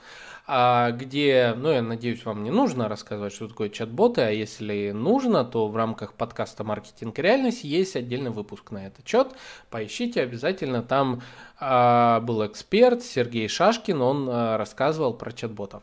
[0.47, 5.67] где, ну, я надеюсь, вам не нужно рассказывать, что такое чат-боты, а если нужно, то
[5.67, 9.33] в рамках подкаста «Маркетинг и реальность» есть отдельный выпуск на этот счет.
[9.71, 11.23] Поищите обязательно, там
[11.59, 15.83] а, был эксперт Сергей Шашкин, он а, рассказывал про чат-ботов.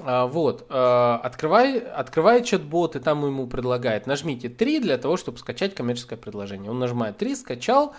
[0.00, 5.38] А, вот, а, открывай, открывает чат-бот, и там ему предлагает, нажмите 3 для того, чтобы
[5.38, 6.70] скачать коммерческое предложение.
[6.70, 7.94] Он нажимает 3, скачал, а,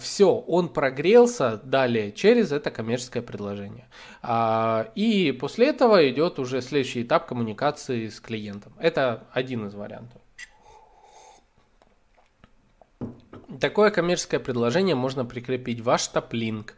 [0.00, 3.86] все, он прогрелся далее через это коммерческое предложение.
[4.22, 8.72] А, и после этого идет уже следующий этап коммуникации с клиентом.
[8.78, 10.22] Это один из вариантов.
[13.60, 16.74] Такое коммерческое предложение можно прикрепить в ваш топ-линк.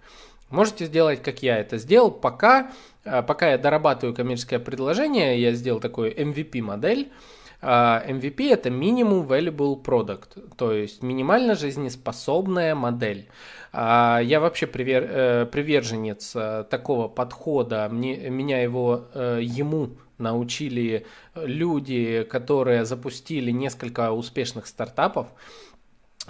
[0.51, 2.73] Можете сделать, как я это сделал, пока,
[3.05, 9.83] а, пока я дорабатываю коммерческое предложение, я сделал такую MVP-модель, а, MVP это Minimum Valuable
[9.83, 13.29] Product, то есть минимально жизнеспособная модель.
[13.73, 17.89] А, я вообще привер, э, приверженец э, такого подхода.
[17.91, 25.29] Мне, меня его э, ему научили люди, которые запустили несколько успешных стартапов.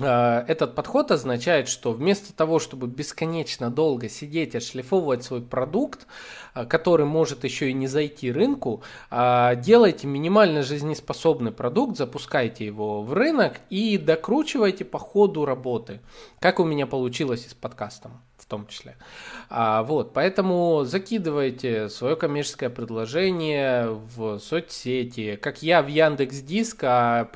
[0.00, 6.06] А, этот подход означает, что вместо того, чтобы бесконечно долго сидеть, отшлифовывать свой продукт,
[6.54, 13.02] а, который может еще и не зайти рынку, а, делайте минимально жизнеспособный продукт, запускайте его
[13.02, 16.00] в рынок и докручивайте по ходу работы,
[16.40, 18.96] как у меня получилось и с подкастом в том числе.
[19.48, 27.28] Вот, поэтому закидывайте свое коммерческое предложение в соцсети, как я в Яндекс Диск, а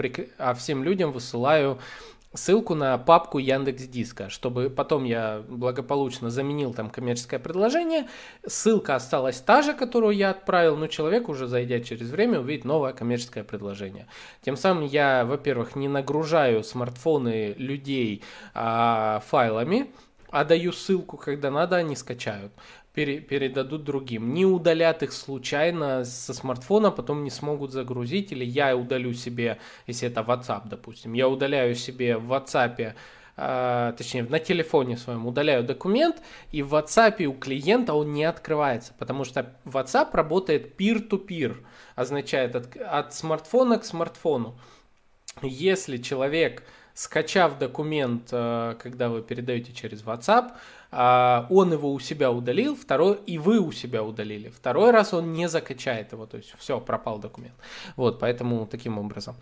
[0.59, 1.79] всем людям высылаю
[2.35, 8.09] ссылку на папку Яндекс Диска, чтобы потом я благополучно заменил там коммерческое предложение.
[8.47, 12.93] Ссылка осталась та же, которую я отправил, но человек уже зайдя через время увидит новое
[12.93, 14.07] коммерческое предложение.
[14.43, 19.91] Тем самым я, во-первых, не нагружаю смартфоны людей а, файлами,
[20.31, 22.53] а даю ссылку, когда надо, они скачают
[22.95, 24.33] пере, передадут другим.
[24.33, 28.33] Не удалят их случайно со смартфона, потом не смогут загрузить.
[28.33, 32.95] Или я удалю себе, если это WhatsApp, допустим, я удаляю себе в WhatsApp
[33.37, 38.95] Uh, точнее, на телефоне своем удаляю документ, и в WhatsApp у клиента он не открывается,
[38.97, 41.57] потому что WhatsApp работает peer-to-peer,
[41.97, 44.57] означает от, от смартфона к смартфону.
[45.43, 46.63] Если человек,
[46.95, 50.53] скачав документ, uh, когда вы передаете через WhatsApp,
[51.51, 54.51] он его у себя удалил, второй, и вы у себя удалили.
[54.51, 57.55] Второй раз он не закачает его, то есть все, пропал документ.
[57.97, 59.35] Вот, поэтому таким образом.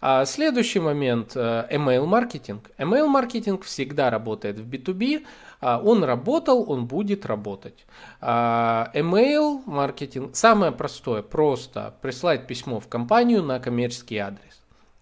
[0.00, 2.70] А следующий момент, э, email маркетинг.
[2.78, 5.24] Email маркетинг всегда работает в B2B,
[5.60, 7.86] а, он работал, он будет работать.
[8.20, 14.55] А, email маркетинг, самое простое, просто прислать письмо в компанию на коммерческий адрес.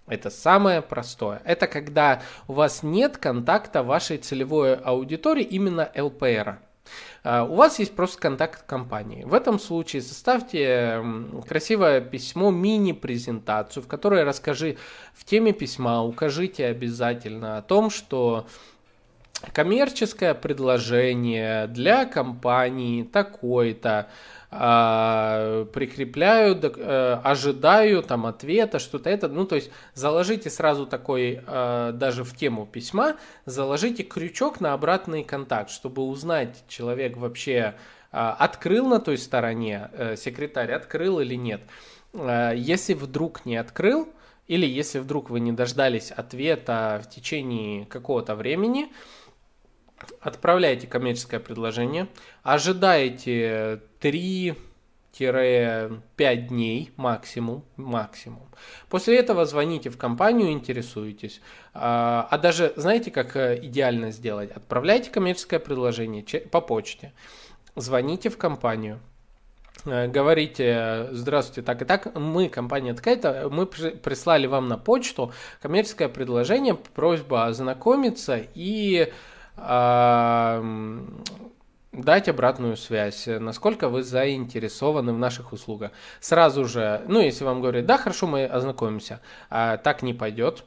[0.06, 1.40] Это самое простое.
[1.44, 6.58] Это когда у вас нет контакта вашей целевой аудитории, именно ЛПР.
[7.22, 9.24] А, у вас есть просто контакт компании.
[9.24, 11.02] В этом случае составьте
[11.48, 14.76] красивое письмо, мини-презентацию, в которой расскажи
[15.14, 18.46] в теме письма, укажите обязательно о том, что
[19.52, 24.08] коммерческое предложение для компании такой-то,
[24.43, 29.26] а, прикрепляю, э, ожидаю там ответа, что-то это.
[29.26, 35.24] Ну, то есть заложите сразу такой, а, даже в тему письма, заложите крючок на обратный
[35.24, 37.74] контакт, чтобы узнать, человек вообще
[38.12, 41.62] а, открыл на той стороне, э, секретарь открыл или нет.
[42.54, 44.08] Если вдруг не открыл,
[44.46, 48.92] или если вдруг вы не дождались ответа в течение какого-то времени,
[50.20, 52.06] отправляете коммерческое предложение,
[52.44, 54.54] ожидаете 3
[55.16, 58.42] 5 дней максимум, максимум.
[58.90, 61.40] После этого звоните в компанию, интересуетесь.
[61.72, 64.50] А, а даже, знаете, как э, идеально сделать?
[64.50, 67.14] Отправляйте коммерческое предложение по почте,
[67.76, 69.00] звоните в компанию,
[69.86, 76.10] э, говорите, здравствуйте, так и так, мы, компания такая-то, мы прислали вам на почту коммерческое
[76.10, 79.10] предложение, просьба ознакомиться и
[81.94, 85.92] дать обратную связь, насколько вы заинтересованы в наших услугах.
[86.20, 90.64] Сразу же, ну, если вам говорят, да, хорошо, мы ознакомимся, а так не пойдет.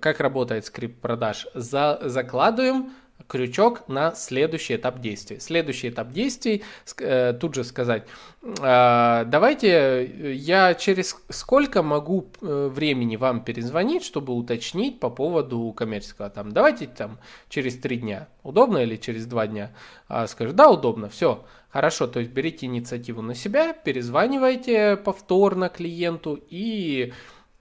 [0.00, 1.48] Как работает скрипт продаж?
[1.54, 2.92] За, закладываем
[3.30, 5.38] крючок на следующий этап действий.
[5.38, 6.64] Следующий этап действий,
[6.98, 8.02] э, тут же сказать,
[8.42, 16.28] э, давайте я через сколько могу э, времени вам перезвонить, чтобы уточнить по поводу коммерческого.
[16.28, 17.18] Там, давайте там
[17.48, 18.26] через три дня.
[18.42, 19.70] Удобно или через два дня?
[20.08, 21.44] А, скажу, да, удобно, все.
[21.68, 27.12] Хорошо, то есть берите инициативу на себя, перезванивайте повторно клиенту и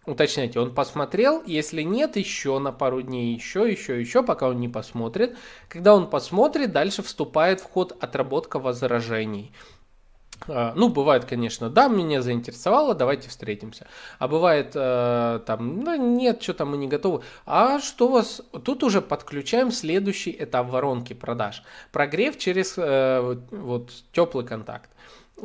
[0.05, 4.67] уточняйте, он посмотрел, если нет, еще на пару дней, еще, еще, еще, пока он не
[4.67, 5.37] посмотрит.
[5.67, 9.51] Когда он посмотрит, дальше вступает в ход отработка возражений.
[10.47, 13.87] А, ну, бывает, конечно, да, меня заинтересовало, давайте встретимся.
[14.19, 17.23] А бывает, э, там, ну, нет, что-то мы не готовы.
[17.45, 18.41] А что у вас...
[18.63, 21.63] Тут уже подключаем следующий этап воронки продаж.
[21.91, 24.89] Прогрев через э, вот теплый контакт.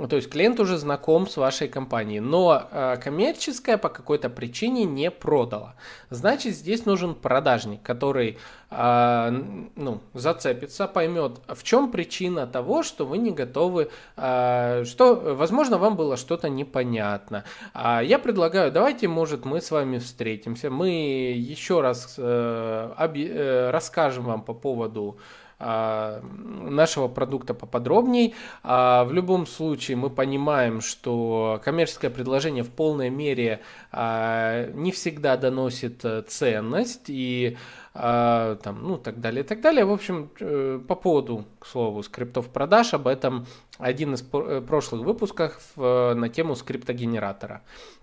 [0.08, 5.10] То есть клиент уже знаком с вашей компанией, но э, коммерческая по какой-то причине не
[5.10, 5.74] продала.
[6.10, 8.38] Значит, здесь нужен продажник, который
[8.70, 9.42] э,
[9.76, 15.96] ну, зацепится, поймет, в чем причина того, что вы не готовы, э, что, возможно, вам
[15.96, 17.44] было что-то непонятно.
[17.72, 23.70] А я предлагаю, давайте, может, мы с вами встретимся, мы еще раз э, обе, э,
[23.70, 25.18] расскажем вам по поводу
[25.58, 28.34] нашего продукта поподробней.
[28.62, 33.60] А, в любом случае мы понимаем, что коммерческое предложение в полной мере
[33.92, 37.56] а, не всегда доносит э, ценность и
[37.96, 39.84] там, ну, так далее, так далее.
[39.84, 43.46] В общем, э, по поводу, к слову, скриптов продаж, об этом
[43.78, 47.62] один из э, прошлых выпусков на тему скриптогенератора.
[47.62, 47.93] А,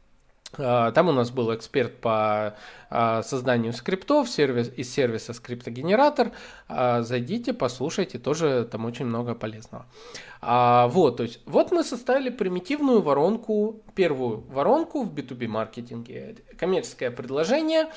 [0.58, 2.56] там у нас был эксперт по
[2.89, 6.32] а, созданию скриптов сервис, из сервиса скриптогенератор.
[6.68, 9.86] А, зайдите, послушайте, тоже там очень много полезного.
[10.41, 16.38] Вот, то есть, вот мы составили примитивную воронку, первую воронку в B2B маркетинге.
[16.58, 17.91] Коммерческое предложение,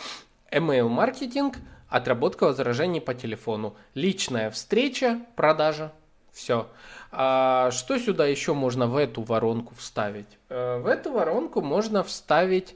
[0.52, 1.56] email маркетинг,
[1.88, 5.92] отработка возражений по телефону, личная встреча, продажа,
[6.32, 6.68] все.
[7.16, 10.26] А что сюда еще можно в эту воронку вставить?
[10.48, 12.74] Э, в эту воронку можно вставить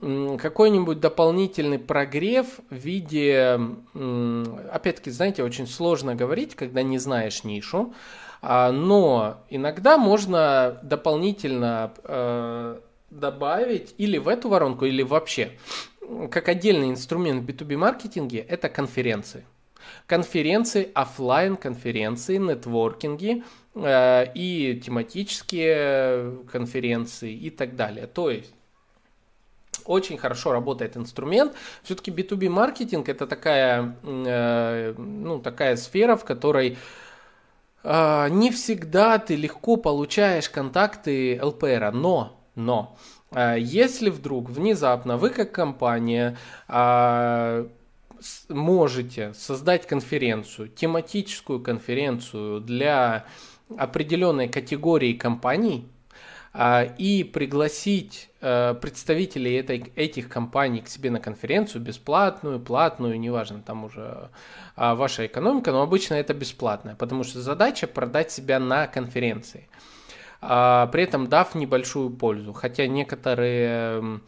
[0.00, 3.60] какой-нибудь дополнительный прогрев в виде,
[4.72, 7.94] опять-таки, знаете, очень сложно говорить, когда не знаешь нишу,
[8.42, 12.80] а, но иногда можно дополнительно э,
[13.10, 15.52] добавить или в эту воронку, или вообще,
[16.30, 19.44] как отдельный инструмент в B2B маркетинге, это конференции
[20.06, 23.44] конференции, офлайн конференции, нетворкинги
[23.76, 28.06] и тематические конференции и так далее.
[28.06, 28.54] То есть
[29.84, 31.54] очень хорошо работает инструмент.
[31.82, 36.78] Все-таки B2B маркетинг это такая, э, ну, такая сфера, в которой
[37.82, 42.96] э, не всегда ты легко получаешь контакты ЛПР, но, но
[43.32, 46.36] э, если вдруг внезапно вы как компания
[46.68, 47.66] э,
[48.48, 53.26] можете создать конференцию, тематическую конференцию для
[53.76, 55.88] определенной категории компаний
[56.56, 63.60] а, и пригласить э, представителей этой, этих компаний к себе на конференцию, бесплатную, платную, неважно,
[63.60, 64.30] там уже
[64.76, 69.68] а, ваша экономика, но обычно это бесплатная, потому что задача продать себя на конференции,
[70.40, 74.20] а, при этом дав небольшую пользу, хотя некоторые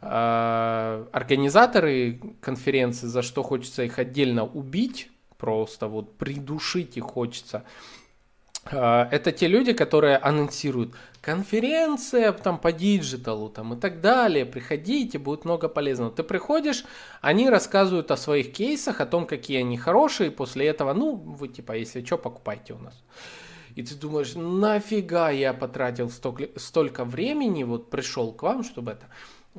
[0.00, 7.64] организаторы конференции, за что хочется их отдельно убить, просто вот придушить их хочется.
[8.72, 15.18] А, это те люди, которые анонсируют конференция там по диджиталу там и так далее, приходите,
[15.18, 16.12] будет много полезного.
[16.12, 16.84] Ты приходишь,
[17.20, 21.72] они рассказывают о своих кейсах, о том, какие они хорошие, после этого, ну, вы типа,
[21.72, 22.94] если что, покупайте у нас.
[23.74, 29.06] И ты думаешь, нафига я потратил столько, столько времени, вот пришел к вам, чтобы это...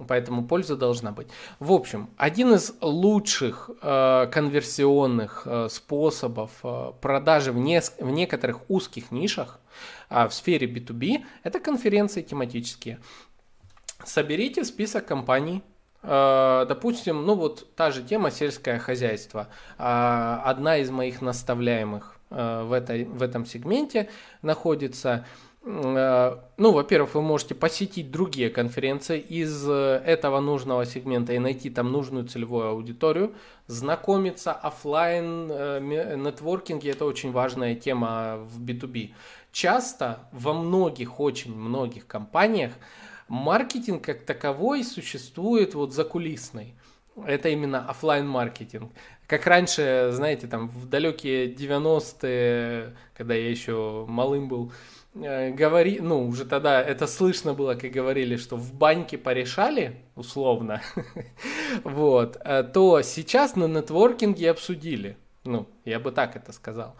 [0.07, 1.27] Поэтому польза должна быть.
[1.59, 8.69] В общем, один из лучших э, конверсионных э, способов э, продажи в, не, в некоторых
[8.69, 9.59] узких нишах
[10.09, 12.99] э, в сфере B2B это конференции тематические.
[14.05, 15.63] Соберите список компаний,
[16.03, 19.47] э, допустим, ну вот та же тема сельское хозяйство.
[19.79, 24.09] Э, одна из моих наставляемых э, в, этой, в этом сегменте
[24.43, 25.25] находится.
[25.69, 31.69] Э, ну, во-первых, вы можете посетить другие конференции из э, этого нужного сегмента и найти
[31.69, 33.33] там нужную целевую аудиторию,
[33.67, 39.11] знакомиться офлайн, э, нетворкинге, это очень важная тема в B2B.
[39.51, 42.71] Часто во многих, очень многих компаниях
[43.27, 46.75] маркетинг как таковой существует вот закулисный.
[47.25, 48.93] Это именно офлайн маркетинг.
[49.25, 54.71] Как раньше, знаете, там в далекие 90-е, когда я еще малым был,
[55.19, 60.81] говори, ну, уже тогда это слышно было, как говорили, что в баньке порешали, условно,
[61.83, 66.95] вот, э, то сейчас на нетворкинге обсудили, ну, я бы так это сказал.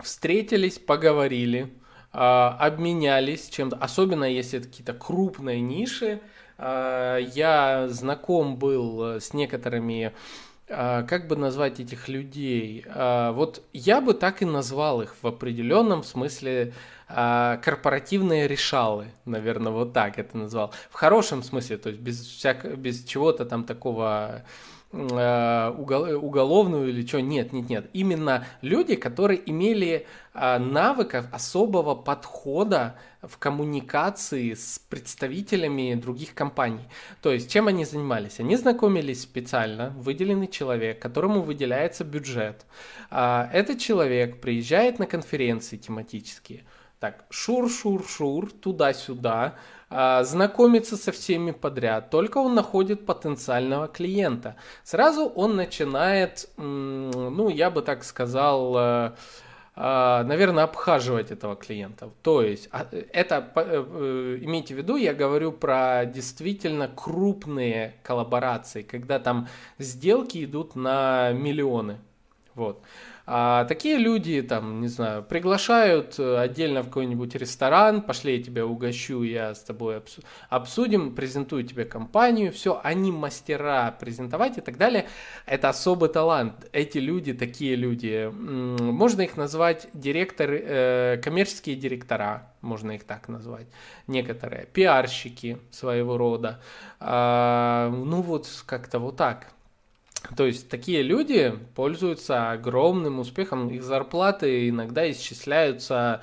[0.00, 1.72] Встретились, поговорили,
[2.12, 6.20] э, обменялись чем-то, особенно если это какие-то крупные ниши.
[6.58, 10.12] Я знаком был с некоторыми
[10.68, 12.84] как бы назвать этих людей?
[12.94, 16.72] Вот я бы так и назвал их в определенном смысле
[17.62, 20.72] корпоративные решалы, наверное, вот так это назвал.
[20.90, 22.78] В хорошем смысле, то есть без, всяк...
[22.78, 24.44] без чего-то там такого
[24.92, 27.22] уголовную или что.
[27.22, 27.86] Нет, нет, нет.
[27.94, 36.84] Именно люди, которые имели навыков особого подхода в коммуникации с представителями других компаний.
[37.22, 38.38] То есть, чем они занимались?
[38.40, 42.66] Они знакомились специально, выделенный человек, которому выделяется бюджет.
[43.10, 46.64] А, этот человек приезжает на конференции тематические,
[47.02, 49.56] так, шур-шур-шур, туда-сюда,
[49.90, 54.54] а, знакомится со всеми подряд, только он находит потенциального клиента.
[54.84, 59.12] Сразу он начинает, ну, я бы так сказал, э,
[59.74, 62.10] а, наверное, обхаживать этого клиента.
[62.22, 69.18] То есть, а, это, э, имейте в виду, я говорю про действительно крупные коллаборации, когда
[69.18, 69.48] там
[69.80, 71.98] сделки идут на миллионы.
[72.54, 72.80] Вот.
[73.24, 78.66] А такие люди, там, не знаю, приглашают э, отдельно в какой-нибудь ресторан, пошли я тебя
[78.66, 80.02] угощу, я с тобой
[80.48, 85.06] обсудим, презентую тебе компанию, все, они мастера презентовать и так далее.
[85.46, 86.68] Это особый талант.
[86.72, 93.66] Эти люди, такие люди, можно их назвать директоры, э, коммерческие директора, можно их так назвать,
[94.08, 96.60] некоторые, пиарщики своего рода.
[96.98, 99.52] А, ну вот как-то вот так.
[100.36, 106.22] То есть такие люди пользуются огромным успехом, их зарплаты иногда исчисляются,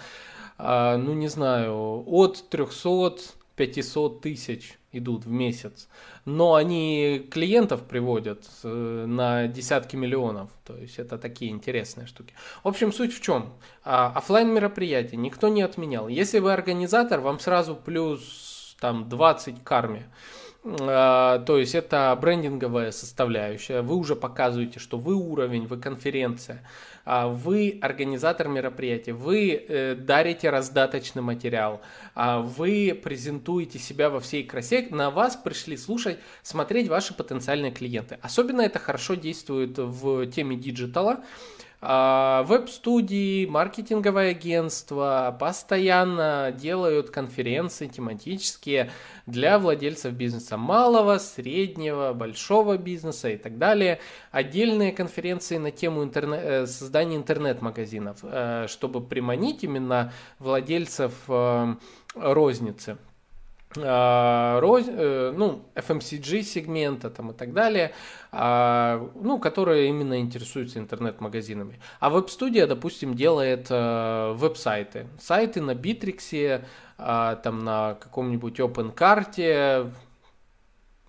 [0.57, 5.87] а, ну не знаю, от 300-500 тысяч идут в месяц.
[6.25, 10.49] Но они клиентов приводят э, на десятки миллионов.
[10.65, 12.33] То есть это такие интересные штуки.
[12.63, 13.53] В общем, суть в чем?
[13.83, 16.07] А, офлайн мероприятие никто не отменял.
[16.07, 20.07] Если вы организатор, вам сразу плюс там 20 карме.
[20.65, 23.81] А, то есть это брендинговая составляющая.
[23.81, 26.63] Вы уже показываете, что вы уровень, вы конференция,
[27.05, 31.81] а вы организатор мероприятия, вы э, дарите раздаточный материал,
[32.13, 34.87] а вы презентуете себя во всей красе.
[34.89, 38.19] На вас пришли слушать, смотреть ваши потенциальные клиенты.
[38.21, 41.23] Особенно это хорошо действует в теме диджитала.
[41.81, 48.91] А, веб-студии, маркетинговое агентство постоянно делают конференции тематические
[49.25, 53.99] для владельцев бизнеса малого, среднего, большого бизнеса и так далее.
[54.31, 61.75] Отдельные конференции на тему интернет, э, создания интернет-магазинов, э, чтобы приманить именно владельцев э,
[62.13, 62.97] розницы.
[63.77, 67.93] А, э, ну, FMCG сегмента там и так далее,
[68.31, 71.79] а, ну, которые именно интересуются интернет-магазинами.
[71.99, 75.07] А веб-студия, допустим, делает э, веб-сайты.
[75.19, 76.65] Сайты на Битриксе,
[76.97, 79.93] а, там на каком-нибудь OpenCart,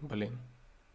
[0.02, 0.38] блин,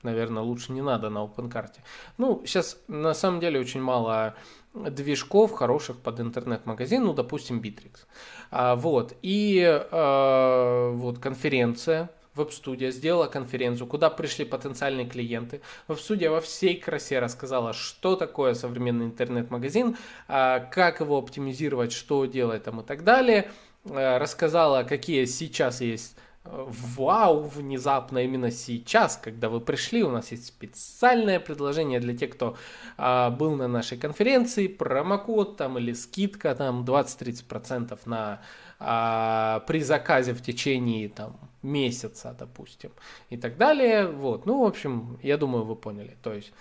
[0.03, 1.77] наверное, лучше не надо на OpenCart.
[2.19, 4.35] Ну, сейчас на самом деле очень мало
[4.75, 8.05] движков хороших под интернет-магазин, ну, допустим, Bittrex.
[8.51, 15.61] А, вот, и а, вот конференция, веб-студия сделала конференцию, куда пришли потенциальные клиенты.
[15.87, 22.63] Веб-студия во всей красе рассказала, что такое современный интернет-магазин, а, как его оптимизировать, что делать
[22.63, 23.49] там и так далее.
[23.89, 26.15] А, рассказала, какие сейчас есть
[26.45, 32.55] вау, внезапно именно сейчас, когда вы пришли, у нас есть специальное предложение для тех, кто
[32.97, 38.41] а, был на нашей конференции, промокод там или скидка там 20-30% на
[38.79, 42.91] а, при заказе в течение там месяца, допустим,
[43.29, 44.07] и так далее.
[44.07, 46.15] Вот, ну, в общем, я думаю, вы поняли.
[46.21, 46.53] То есть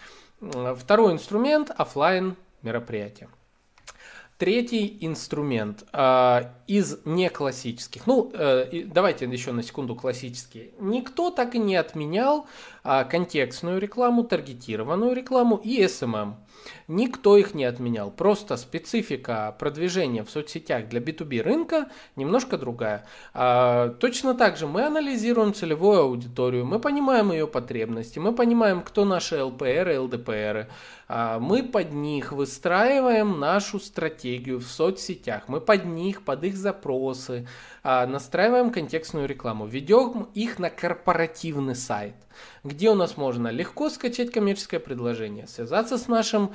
[0.76, 3.28] второй инструмент офлайн мероприятия.
[4.36, 8.06] Третий инструмент э, из неклассических.
[8.08, 10.70] Ну, э, давайте еще на секунду классические.
[10.80, 12.48] Никто так и не отменял
[12.82, 16.34] э, контекстную рекламу, таргетированную рекламу и SMM.
[16.88, 18.10] Никто их не отменял.
[18.10, 23.06] Просто специфика продвижения в соцсетях для B2B рынка немножко другая.
[23.32, 29.04] А, точно так же мы анализируем целевую аудиторию, мы понимаем ее потребности, мы понимаем, кто
[29.04, 30.68] наши ЛПР и ЛДПР.
[31.08, 37.46] А, мы под них выстраиваем нашу стратегию в соцсетях, мы под них, под их запросы
[37.84, 42.14] настраиваем контекстную рекламу, ведем их на корпоративный сайт,
[42.64, 46.52] где у нас можно легко скачать коммерческое предложение, связаться с нашим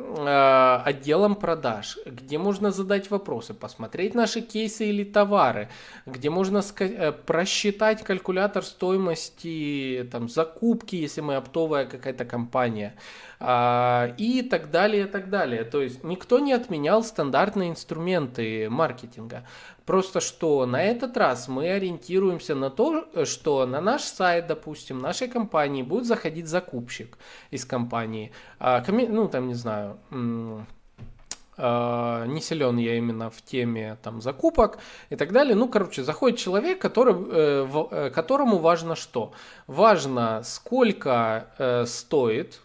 [0.00, 5.70] а, отделом продаж, где можно задать вопросы, посмотреть наши кейсы или товары,
[6.06, 12.94] где можно э, просчитать калькулятор стоимости там, закупки, если мы оптовая какая-то компания,
[13.40, 15.64] а, и так далее, и так далее.
[15.64, 19.44] То есть никто не отменял стандартные инструменты маркетинга.
[19.88, 25.28] Просто что на этот раз мы ориентируемся на то, что на наш сайт, допустим, нашей
[25.28, 27.16] компании будет заходить закупщик
[27.50, 28.30] из компании.
[28.58, 29.96] А, ну, там, не знаю,
[31.60, 34.78] Uh, не силен я именно в теме там закупок
[35.10, 35.56] и так далее.
[35.56, 39.32] Ну, короче, заходит человек, который, э, э, которому важно что?
[39.66, 42.60] Важно, сколько э, стоит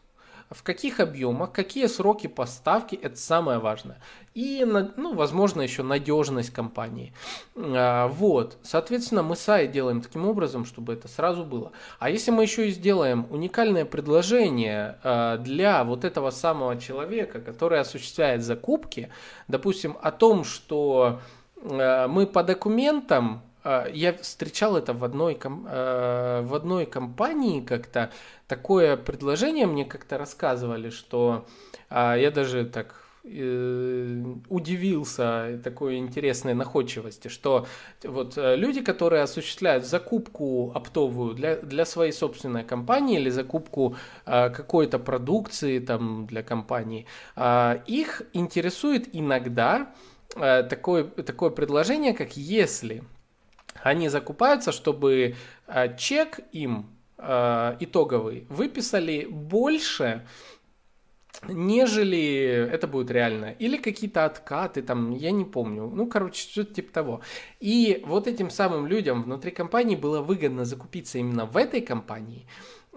[0.54, 4.00] в каких объемах, какие сроки поставки, это самое важное.
[4.34, 7.14] И, ну, возможно, еще надежность компании.
[7.56, 11.72] А, вот, соответственно, мы сайт делаем таким образом, чтобы это сразу было.
[12.00, 17.80] А если мы еще и сделаем уникальное предложение а, для вот этого самого человека, который
[17.80, 19.10] осуществляет закупки,
[19.48, 21.20] допустим, о том, что
[21.62, 23.42] а, мы по документам
[23.94, 28.12] я встречал это в одной, в одной компании как-то,
[28.48, 31.46] такое предложение мне как-то рассказывали, что
[31.90, 37.68] а, я даже так э, удивился такой интересной находчивости, что
[38.04, 43.96] вот э, люди, которые осуществляют закупку оптовую для, для своей собственной компании или закупку
[44.26, 47.06] э, какой-то продукции там для компании,
[47.36, 49.94] э, их интересует иногда
[50.36, 53.04] э, такое, такое предложение, как если
[53.82, 55.36] они закупаются, чтобы
[55.68, 60.26] э, чек им э, итоговый выписали больше,
[61.48, 63.52] нежели это будет реально.
[63.60, 65.88] Или какие-то откаты, там, я не помню.
[65.88, 67.22] Ну, короче, что-то типа того.
[67.60, 72.48] И вот этим самым людям внутри компании было выгодно закупиться именно в этой компании,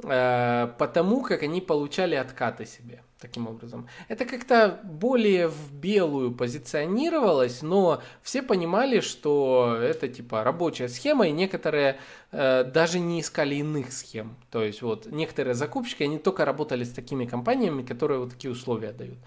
[0.02, 3.88] э, потому как они получали откаты себе таким образом.
[4.08, 11.32] Это как-то более в белую позиционировалось, но все понимали, что это типа рабочая схема, и
[11.32, 11.98] некоторые
[12.32, 14.36] э, даже не искали иных схем.
[14.50, 18.92] То есть вот некоторые закупщики, они только работали с такими компаниями, которые вот такие условия
[18.92, 19.18] дают.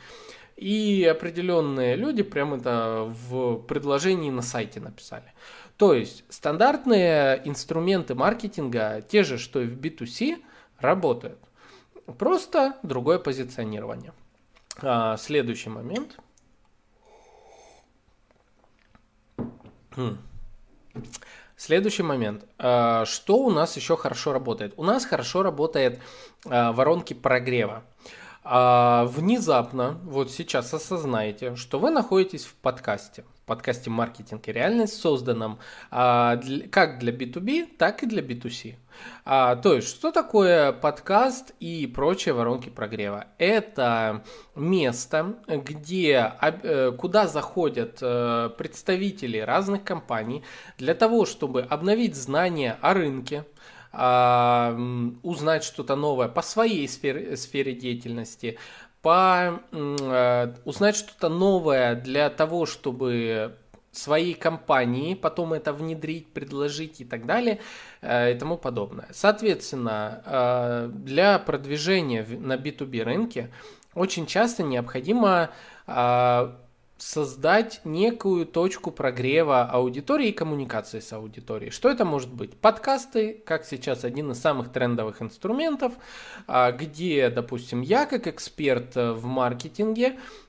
[0.56, 5.34] И определенные люди прямо это в предложении на сайте написали.
[5.78, 10.44] То есть стандартные инструменты маркетинга, те же, что и в B2C,
[10.80, 11.40] работают.
[12.18, 14.14] Просто другое позиционирование.
[14.82, 16.18] А, следующий момент.
[19.96, 20.18] Хм.
[21.56, 22.46] Следующий момент.
[22.58, 24.74] А, что у нас еще хорошо работает?
[24.78, 26.00] У нас хорошо работает
[26.46, 27.84] а, воронки прогрева.
[28.44, 35.60] А, внезапно, вот сейчас осознаете, что вы находитесь в подкасте подкасте «Маркетинг и реальность», созданном
[35.92, 36.40] а,
[36.72, 38.76] как для B2B, так и для B2C.
[39.26, 43.26] А, то есть, что такое подкаст и прочие воронки прогрева?
[43.38, 44.24] Это
[44.56, 50.44] место, где, э, куда заходят э, представители разных компаний
[50.78, 53.46] для того, чтобы обновить знания о рынке,
[53.92, 54.78] а,
[55.24, 58.60] узнать что-то новое по своей сфере, сфере деятельности,
[59.02, 63.56] по, э, узнать что-то новое для того, чтобы
[63.92, 67.60] своей компании потом это внедрить, предложить и так далее
[68.02, 69.08] э, и тому подобное.
[69.12, 73.50] Соответственно, э, для продвижения на B2B рынке
[73.96, 75.50] очень часто необходимо
[77.02, 81.72] создать некую точку прогрева аудитории и коммуникации с аудиторией.
[81.72, 82.56] Что это может быть?
[82.58, 85.94] Подкасты, как сейчас один из самых трендовых инструментов,
[86.48, 90.49] а, где, допустим, я как эксперт в маркетинге Э,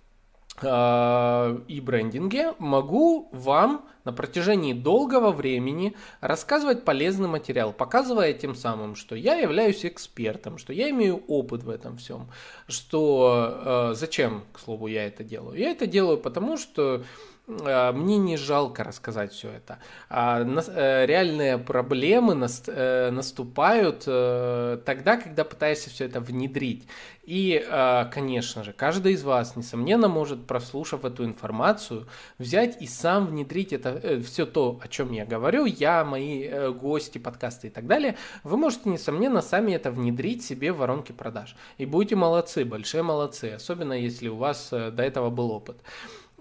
[0.62, 9.14] и брендинге могу вам на протяжении долгого времени рассказывать полезный материал, показывая тем самым, что
[9.14, 12.28] я являюсь экспертом, что я имею опыт в этом всем,
[12.66, 15.58] что э, зачем, к слову, я это делаю.
[15.58, 17.02] Я это делаю потому, что
[17.50, 19.78] мне не жалко рассказать все это.
[20.08, 22.34] А э, реальные проблемы
[22.66, 26.86] э, наступают э, тогда, когда пытаешься все это внедрить.
[27.22, 27.64] И,
[28.10, 34.20] конечно же, каждый из вас, несомненно, может, прослушав эту информацию, взять и сам внедрить это
[34.26, 38.16] все то, о чем я говорю, я, мои гости, подкасты и так далее.
[38.42, 41.54] Вы можете, несомненно, сами это внедрить себе в воронки продаж.
[41.78, 45.76] И будете молодцы, большие молодцы, особенно если у вас до этого был опыт.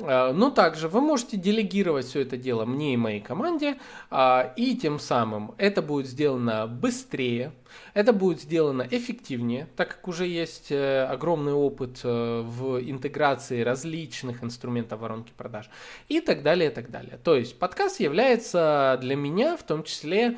[0.02, 3.78] А, но также вы можете делегировать все это дело мне и моей команде,
[4.10, 7.52] а, и тем самым это будет сделано быстрее,
[7.94, 14.44] это будет сделано эффективнее, так как уже есть э, огромный опыт э, в интеграции различных
[14.44, 15.70] инструментов воронки продаж
[16.08, 17.20] и так далее, и так далее.
[17.24, 20.38] То есть подкаст является для меня в том числе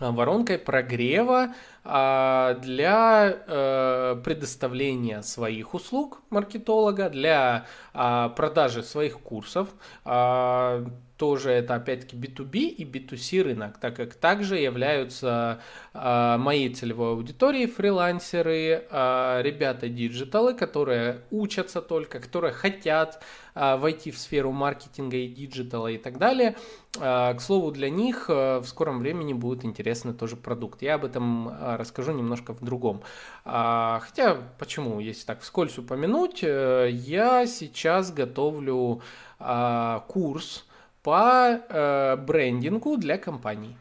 [0.00, 1.54] Э, воронкой прогрева
[1.84, 9.68] для э, предоставления своих услуг маркетолога, для а, продажи своих курсов,
[10.04, 10.84] а,
[11.16, 15.60] тоже это опять-таки B2B и B2C рынок, так как также являются
[15.92, 23.22] э, моей целевой аудиторией фрилансеры, э, ребята диджиталы, которые учатся только, которые хотят
[23.54, 26.56] э, войти в сферу маркетинга и диджитала и так далее.
[26.98, 30.82] Э, к слову, для них э, в скором времени будет интересный тоже продукт.
[30.82, 33.02] Я об этом э, расскажу немножко в другом.
[33.44, 39.00] Э, хотя, почему, если так вскользь упомянуть, э, я сейчас готовлю
[39.38, 40.66] э, курс,
[41.04, 43.76] по э, брендингу для компаний.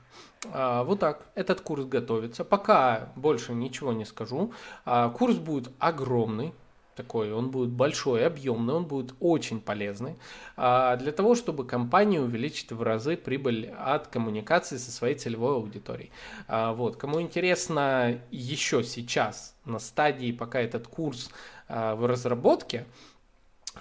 [0.52, 1.26] А, вот так.
[1.36, 2.44] Этот курс готовится.
[2.44, 4.52] Пока больше ничего не скажу.
[4.86, 6.54] А, курс будет огромный.
[6.96, 10.16] Такой, он будет большой, объемный, он будет очень полезный
[10.56, 16.12] а, для того, чтобы компания увеличить в разы прибыль от коммуникации со своей целевой аудиторией.
[16.48, 21.32] Вот, кому интересно еще сейчас на стадии, пока этот курс
[21.68, 22.86] в разработке,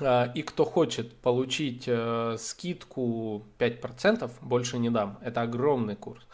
[0.00, 5.18] и кто хочет получить э, скидку 5%, больше не дам.
[5.22, 6.26] Это огромный курс.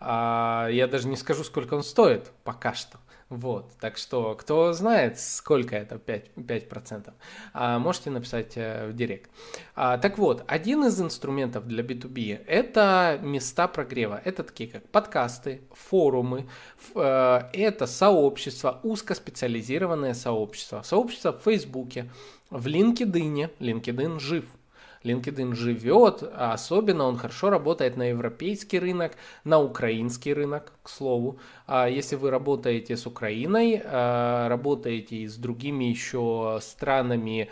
[0.00, 2.98] А, я даже не скажу, сколько он стоит пока что.
[3.28, 7.12] Вот, так что, кто знает, сколько это 5%, 5%
[7.52, 9.28] а, можете написать э, в директ.
[9.74, 14.20] А, так вот, один из инструментов для B2B– это места прогрева.
[14.24, 16.46] Это такие как подкасты, форумы,
[16.94, 20.82] э, это сообщества, узкоспециализированное сообщество.
[20.82, 22.08] Сообщество в Фейсбуке,
[22.50, 24.44] в LinkedIn, LinkedIn жив.
[25.06, 29.12] LinkedIn живет, а особенно он хорошо работает на европейский рынок,
[29.44, 31.38] на украинский рынок, к слову.
[31.66, 37.48] А если вы работаете с Украиной, а, работаете и с другими еще странами,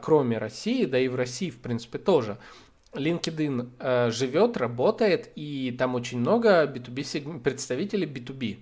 [0.00, 2.38] кроме России, да и в России, в принципе, тоже,
[2.94, 8.58] LinkedIn живет, работает, и там очень много B2B представителей B2B.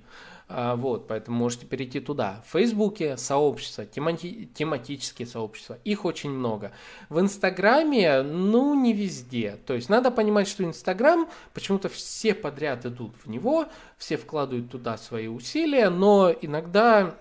[0.49, 2.43] А, вот, поэтому можете перейти туда.
[2.47, 6.71] В Фейсбуке сообщества, темати- тематические сообщества, их очень много.
[7.09, 9.59] В Инстаграме, ну, не везде.
[9.67, 13.67] То есть надо понимать, что Инстаграм, почему-то все подряд идут в него,
[13.99, 17.17] все вкладывают туда свои усилия, но иногда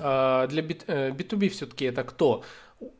[0.00, 2.44] э, для B2B все-таки это кто?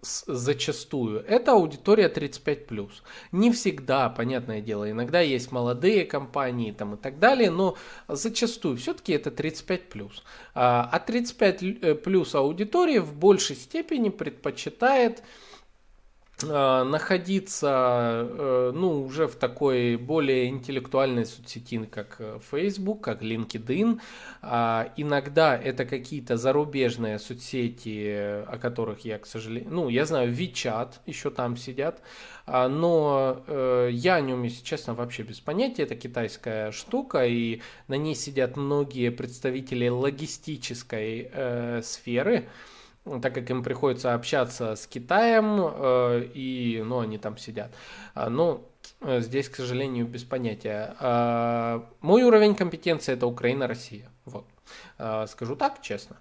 [0.00, 2.90] Зачастую, это аудитория 35+.
[3.32, 7.76] Не всегда, понятное дело, иногда есть молодые компании там и так далее, но
[8.08, 10.10] зачастую все-таки это 35+.
[10.54, 15.22] А 35 а плюс аудитория в большей степени предпочитает
[16.42, 24.00] находиться э, ну, уже в такой более интеллектуальной соцсети, как э, Facebook, как LinkedIn.
[24.42, 30.96] А, иногда это какие-то зарубежные соцсети, о которых я, к сожалению, ну, я знаю, WeChat
[31.06, 32.02] еще там сидят,
[32.44, 35.84] а, но э, я о нем, если честно, вообще без понятия.
[35.84, 41.30] Это китайская штука, и на ней сидят многие представители логистической
[41.82, 42.48] сферы,
[43.22, 47.72] так как им приходится общаться с Китаем, э, и, ну, они там сидят.
[48.14, 48.64] А, но
[49.00, 50.96] э, здесь, к сожалению, без понятия.
[50.98, 54.10] А, мой уровень компетенции это Украина, Россия.
[54.24, 54.44] Вот.
[54.98, 56.16] А, скажу так, честно.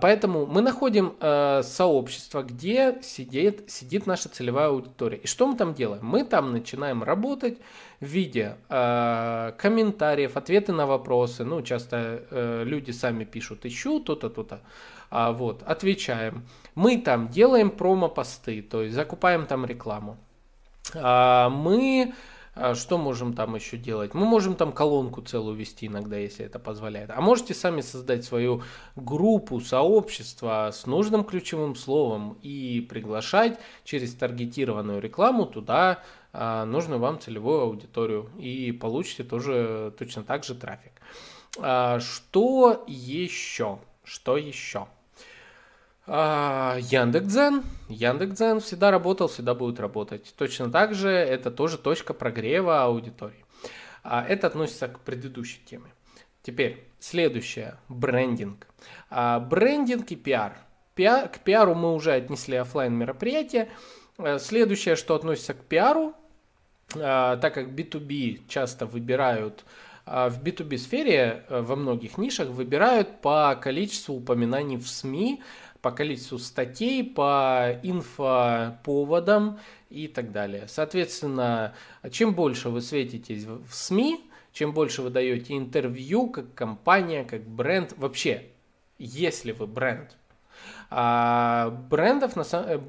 [0.00, 5.18] Поэтому мы находим э, сообщество, где сидит, сидит наша целевая аудитория.
[5.18, 6.02] И что мы там делаем?
[6.02, 7.58] Мы там начинаем работать
[8.00, 11.44] в виде э, комментариев, ответы на вопросы.
[11.44, 14.60] Ну, часто э, люди сами пишут, ищу то-то, то-то.
[15.10, 16.46] А, вот, отвечаем.
[16.74, 20.16] Мы там делаем промо-посты, то есть закупаем там рекламу.
[20.94, 22.35] А, мы а,
[22.74, 24.14] что можем там еще делать?
[24.14, 27.10] Мы можем там колонку целую вести иногда, если это позволяет.
[27.10, 28.62] А можете сами создать свою
[28.96, 36.02] группу, сообщество с нужным ключевым словом и приглашать через таргетированную рекламу туда
[36.32, 38.30] а, нужную вам целевую аудиторию.
[38.38, 40.92] И получите тоже точно так же трафик.
[41.58, 43.78] А, что еще?
[44.04, 44.86] Что еще?
[46.08, 47.64] А, Яндекс.Дзен.
[47.88, 50.34] Яндекс.Дзен всегда работал, всегда будет работать.
[50.38, 53.44] Точно так же это тоже точка прогрева аудитории.
[54.04, 55.90] А, это относится к предыдущей теме.
[56.42, 57.76] Теперь следующее.
[57.88, 58.68] Брендинг.
[59.10, 60.56] А, брендинг и пиар.
[60.94, 61.28] пиар.
[61.28, 63.68] К пиару мы уже отнесли офлайн мероприятия.
[64.38, 66.14] Следующее, что относится к пиару,
[66.88, 69.64] так как B2B часто выбирают
[70.06, 75.42] в B2B сфере во многих нишах выбирают по количеству упоминаний в СМИ,
[75.82, 79.58] по количеству статей, по инфоповодам
[79.90, 80.66] и так далее.
[80.68, 81.74] Соответственно,
[82.10, 87.94] чем больше вы светитесь в СМИ, чем больше вы даете интервью как компания, как бренд,
[87.96, 88.46] вообще,
[88.98, 90.16] если вы бренд,
[90.88, 92.34] а брендов,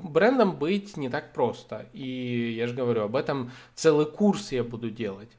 [0.04, 1.88] брендом быть не так просто.
[1.94, 5.32] И я же говорю, об этом целый курс я буду делать.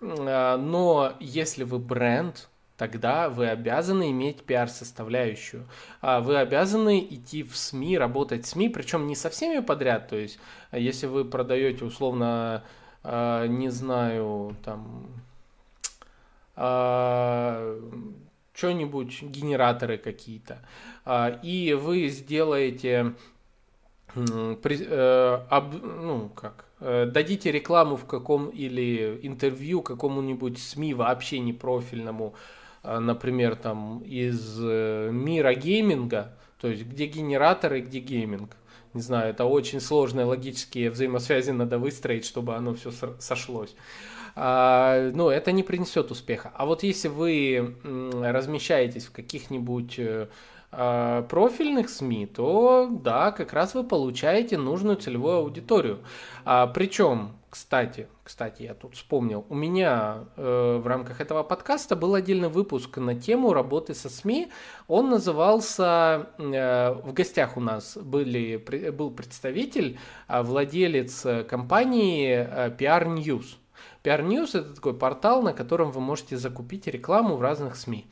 [0.00, 5.66] А, но если вы бренд, тогда вы обязаны иметь пиар-составляющую.
[6.00, 10.08] А вы обязаны идти в СМИ, работать в СМИ, причем не со всеми подряд.
[10.08, 10.38] То есть,
[10.72, 12.62] если вы продаете условно
[13.02, 15.06] э, не знаю, там,
[18.54, 20.58] что-нибудь, генераторы какие-то,
[21.42, 23.14] и вы сделаете,
[24.14, 25.38] э,
[25.82, 32.34] ну, как, э, дадите рекламу в каком или интервью какому-нибудь СМИ вообще не профильному,
[33.00, 38.56] например, там из э, мира гейминга, то есть где генераторы, где гейминг.
[38.94, 43.74] Не знаю, это очень сложные логические взаимосвязи надо выстроить, чтобы оно все сошлось.
[44.34, 46.52] А, ну, это не принесет успеха.
[46.54, 47.76] А вот если вы
[48.22, 50.28] размещаетесь в каких-нибудь э,
[50.72, 56.00] а, профильных СМИ, то да, как раз вы получаете нужную целевую аудиторию.
[56.44, 62.14] А, причем, кстати, кстати, я тут вспомнил, у меня э, в рамках этого подкаста был
[62.14, 64.48] отдельный выпуск на тему работы со СМИ.
[64.88, 68.58] Он назывался, э, в гостях у нас были,
[68.90, 69.98] был представитель,
[70.28, 73.46] э, владелец компании э, PR News.
[74.04, 78.06] PR News это такой портал, на котором вы можете закупить рекламу в разных СМИ.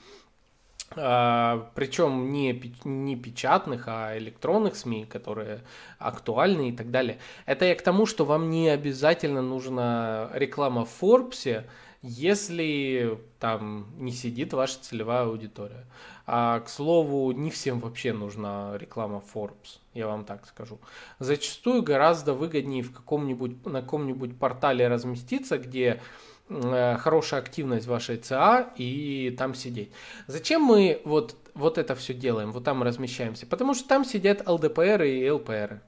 [0.95, 5.61] Причем не, не печатных, а электронных СМИ, которые
[5.99, 7.19] актуальны и так далее.
[7.47, 11.65] Это я к тому, что вам не обязательно нужна реклама в Форбсе,
[12.03, 15.87] если там не сидит ваша целевая аудитория.
[16.27, 20.79] А, к слову, не всем вообще нужна реклама Forbes, я вам так скажу.
[21.19, 26.01] Зачастую гораздо выгоднее в каком-нибудь, на каком-нибудь портале разместиться, где
[26.49, 29.93] хорошая активность вашей ЦА и там сидеть.
[30.27, 33.47] Зачем мы вот, вот это все делаем, вот там размещаемся?
[33.47, 35.81] Потому что там сидят ЛДПР и ЛПР.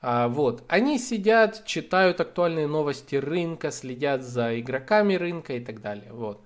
[0.00, 6.12] А, вот, они сидят, читают актуальные новости рынка, следят за игроками рынка и так далее.
[6.12, 6.40] Вот.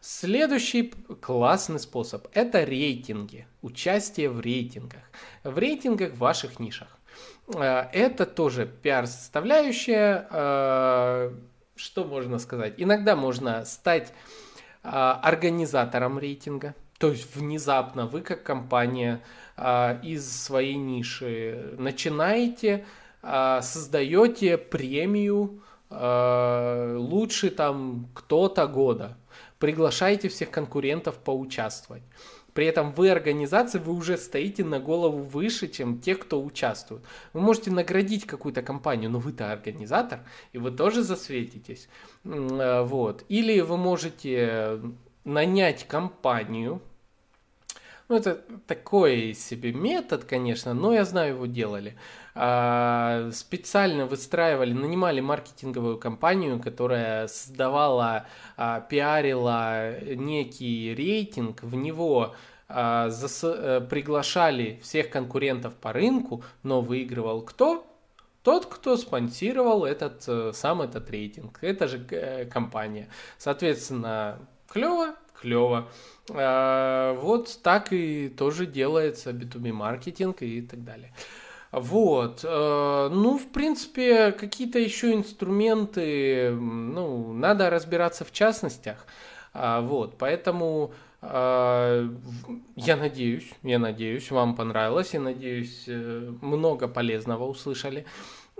[0.00, 5.02] Следующий классный способ– это рейтинги, участие в рейтингах,
[5.44, 6.98] в рейтингах в ваших нишах.
[7.54, 11.32] Э, это тоже пиар-составляющая, э,
[11.76, 12.74] что можно сказать?
[12.76, 14.12] Иногда можно стать
[14.82, 16.74] а, организатором рейтинга.
[16.98, 19.22] То есть внезапно вы как компания
[19.56, 22.84] а, из своей ниши начинаете,
[23.22, 29.16] а, создаете премию а, лучший там кто-то года.
[29.58, 32.02] Приглашаете всех конкурентов поучаствовать.
[32.54, 37.02] При этом вы организация, вы уже стоите на голову выше, чем те, кто участвует.
[37.32, 40.20] Вы можете наградить какую-то компанию, но вы-то организатор,
[40.52, 41.88] и вы тоже засветитесь.
[42.24, 43.24] Э, вот.
[43.28, 44.80] Или вы можете
[45.24, 46.80] нанять компанию,
[48.12, 48.34] ну, это
[48.66, 51.96] такой себе метод, конечно, но я знаю, его делали.
[52.34, 58.26] А, специально выстраивали, нанимали маркетинговую компанию, которая создавала,
[58.58, 62.34] а, пиарила некий рейтинг, в него
[62.68, 67.86] а, э, приглашали всех конкурентов по рынку, но выигрывал кто?
[68.42, 71.58] Тот, кто спонсировал этот, э, сам этот рейтинг.
[71.62, 73.08] Это же э, компания.
[73.38, 74.38] Соответственно,
[74.68, 75.88] клево, клево.
[76.30, 81.12] А, вот так и тоже делается B2B маркетинг и так далее.
[81.72, 89.06] Вот, э, ну, в принципе, какие-то еще инструменты, ну, надо разбираться в частностях,
[89.54, 92.06] а, вот, поэтому а,
[92.76, 98.04] я надеюсь, я надеюсь, вам понравилось, я надеюсь, э, много полезного услышали.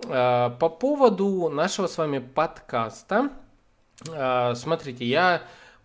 [0.09, 3.31] По поводу нашего с вами подкаста,
[4.55, 5.43] смотрите, я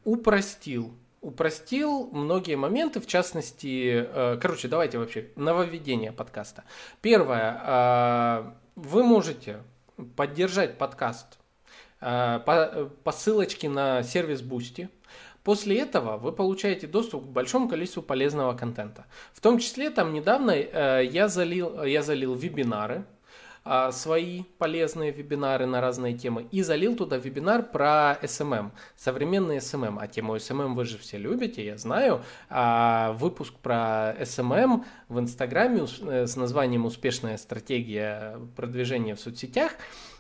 [0.08, 0.94] упростил.
[1.20, 6.64] Упростил многие моменты, в частности, э, короче, давайте вообще нововведение подкаста.
[7.02, 9.58] Первое, э, вы можете
[10.16, 11.40] поддержать подкаст
[12.00, 14.88] э, по, по ссылочке на сервис Boosty.
[15.44, 19.08] После этого вы получаете доступ к большому количеству полезного контента.
[19.34, 23.06] В том числе там недавно я залил, я залил вебинары,
[23.92, 29.98] свои полезные вебинары на разные темы и залил туда вебинар про SMM, современный SMM.
[30.00, 32.22] А тему SMM вы же все любите, я знаю.
[32.50, 39.72] А выпуск про SMM в Инстаграме э, с названием «Успешная стратегия продвижения в соцсетях»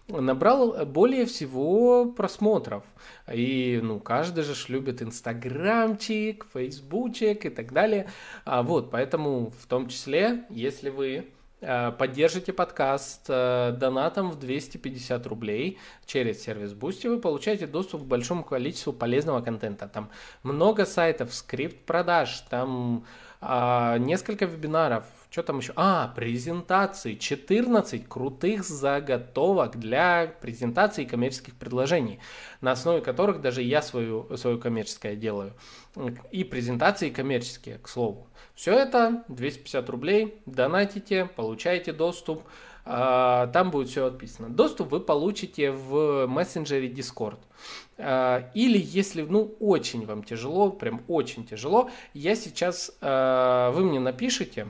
[0.08, 2.84] набрал более всего просмотров.
[3.32, 8.08] И, ну, каждый же любит инстаграмчик, фейсбучик и так далее.
[8.46, 11.28] А, вот, поэтому в том числе, если вы
[11.60, 17.10] поддержите подкаст э, донатом в 250 рублей через сервис Boosty.
[17.10, 19.88] Вы получаете доступ к большому количеству полезного контента.
[19.88, 20.10] Там
[20.44, 23.06] много сайтов, скрипт продаж, там
[23.42, 25.04] а, несколько вебинаров,
[25.38, 25.74] что там еще?
[25.76, 27.14] А, презентации.
[27.14, 32.18] 14 крутых заготовок для презентации коммерческих предложений,
[32.60, 35.54] на основе которых даже я свою, свою коммерческое делаю.
[36.32, 38.28] И презентации коммерческие, к слову.
[38.56, 42.42] Все это 250 рублей, донатите, получаете доступ.
[42.84, 44.50] а, там будет все отписано.
[44.50, 47.38] Доступ вы получите в мессенджере Discord.
[48.00, 54.00] А, или если, ну, очень вам тяжело, прям очень тяжело, я сейчас, а, вы мне
[54.00, 54.68] напишите,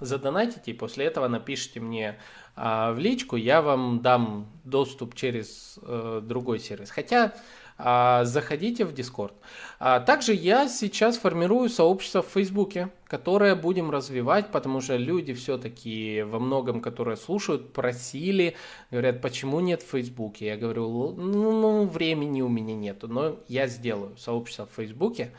[0.00, 2.18] задонатите, и после этого напишите мне
[2.56, 6.90] в личку, я вам дам доступ через э, другой сервис.
[6.90, 7.34] Хотя
[7.78, 9.34] а, заходите в Discord.
[9.78, 16.22] А, также я сейчас формирую сообщество в Фейсбуке, которое будем развивать, потому что люди все-таки
[16.22, 18.56] во многом, которые слушают, просили,
[18.90, 20.46] говорят, почему нет в Фейсбуке.
[20.46, 25.32] Я говорю, ну, ну времени у меня нету, но я сделаю сообщество в Фейсбуке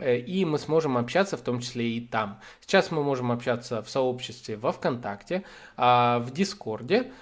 [0.00, 2.40] и мы сможем общаться в том числе и там.
[2.60, 5.44] Сейчас мы можем общаться в сообществе во ВКонтакте,
[5.76, 7.12] а, в Дискорде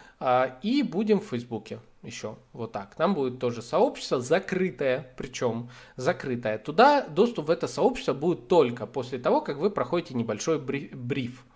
[0.62, 2.94] и будем в Фейсбуке еще вот так.
[2.94, 6.58] Там будет тоже сообщество закрытое, причем закрытое.
[6.58, 11.49] Туда доступ в это сообщество будет только после того, как вы проходите небольшой бриф э,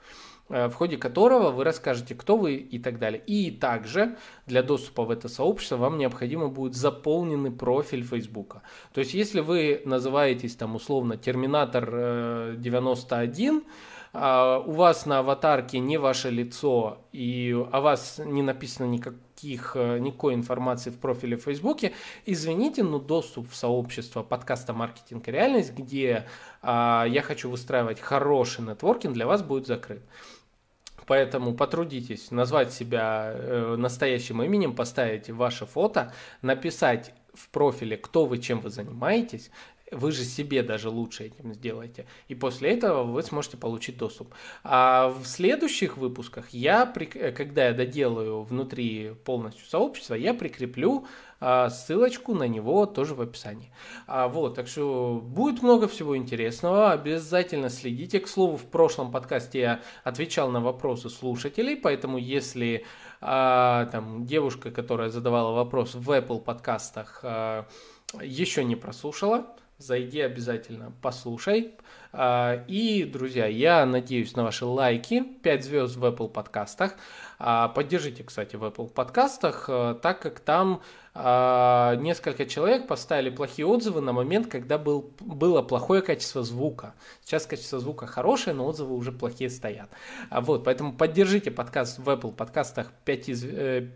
[0.49, 3.23] в ходе которого вы расскажете, кто вы и так далее.
[3.27, 4.17] И также
[4.47, 8.63] для доступа в это сообщество вам необходимо будет заполненный профиль Фейсбука.
[8.93, 13.63] То есть, если вы называетесь там условно Терминатор 91, э,
[14.17, 19.99] а у вас на аватарке не ваше лицо, и о вас не написано никаких, э,
[19.99, 25.75] никакой информации в профиле в Фейсбуке, извините, но доступ в сообщество подкаста «Маркетинг и реальность»,
[25.75, 26.29] где
[26.63, 30.03] а, я хочу выстраивать хороший нетворкинг, для вас будет закрыт.
[31.07, 38.39] Поэтому потрудитесь назвать себя э, настоящим именем, поставить ваше фото, написать в профиле, кто вы,
[38.39, 39.51] чем вы занимаетесь,
[39.91, 42.07] вы же себе даже лучше этим сделаете.
[42.29, 44.35] И после этого вы сможете получить доступ.
[44.63, 51.07] А в следующих выпусках я, когда я доделаю внутри полностью сообщества, я прикреплю
[51.71, 53.71] ссылочку на него тоже в описании.
[54.07, 56.93] А, вот, так что будет много всего интересного.
[56.93, 58.21] Обязательно следите.
[58.21, 62.85] К слову, в прошлом подкасте я отвечал на вопросы слушателей, поэтому если
[63.21, 67.67] а, там девушка, которая задавала вопрос в Apple подкастах, а,
[68.23, 69.47] еще не прослушала,
[69.79, 71.75] зайди обязательно, послушай.
[72.17, 76.95] А, и, друзья, я надеюсь на ваши лайки, 5 звезд в Apple подкастах.
[77.41, 80.81] А, поддержите, кстати, в Apple подкастах, э, так как там
[81.17, 86.95] а, несколько человек поставили плохие отзывы на момент, когда был, было плохое качество звука.
[87.25, 89.91] Сейчас качество звука хорошее, но отзывы уже плохие стоят.
[90.31, 93.27] Вот, поэтому поддержите подкаст в Apple подкастах 5,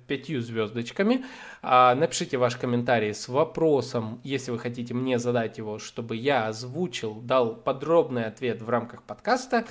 [0.06, 1.24] 5 э, звездочками.
[1.62, 7.56] Напишите ваш комментарий с вопросом, если вы хотите мне задать его, чтобы я озвучил, дал
[8.09, 9.66] подробный ответ в рамках подкаста.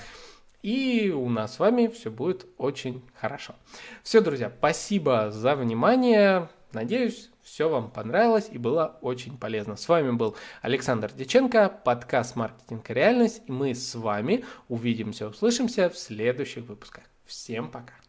[0.62, 3.56] И у нас с вами все будет очень хорошо.
[4.04, 6.50] Все, друзья, спасибо за внимание.
[6.74, 9.76] Надеюсь, все вам понравилось и было очень полезно.
[9.76, 13.42] С вами был Александр Деченко, подкаст «Маркетинг и реальность».
[13.48, 17.06] И мы с вами увидимся, услышимся в следующих выпусках.
[17.26, 18.07] Всем пока!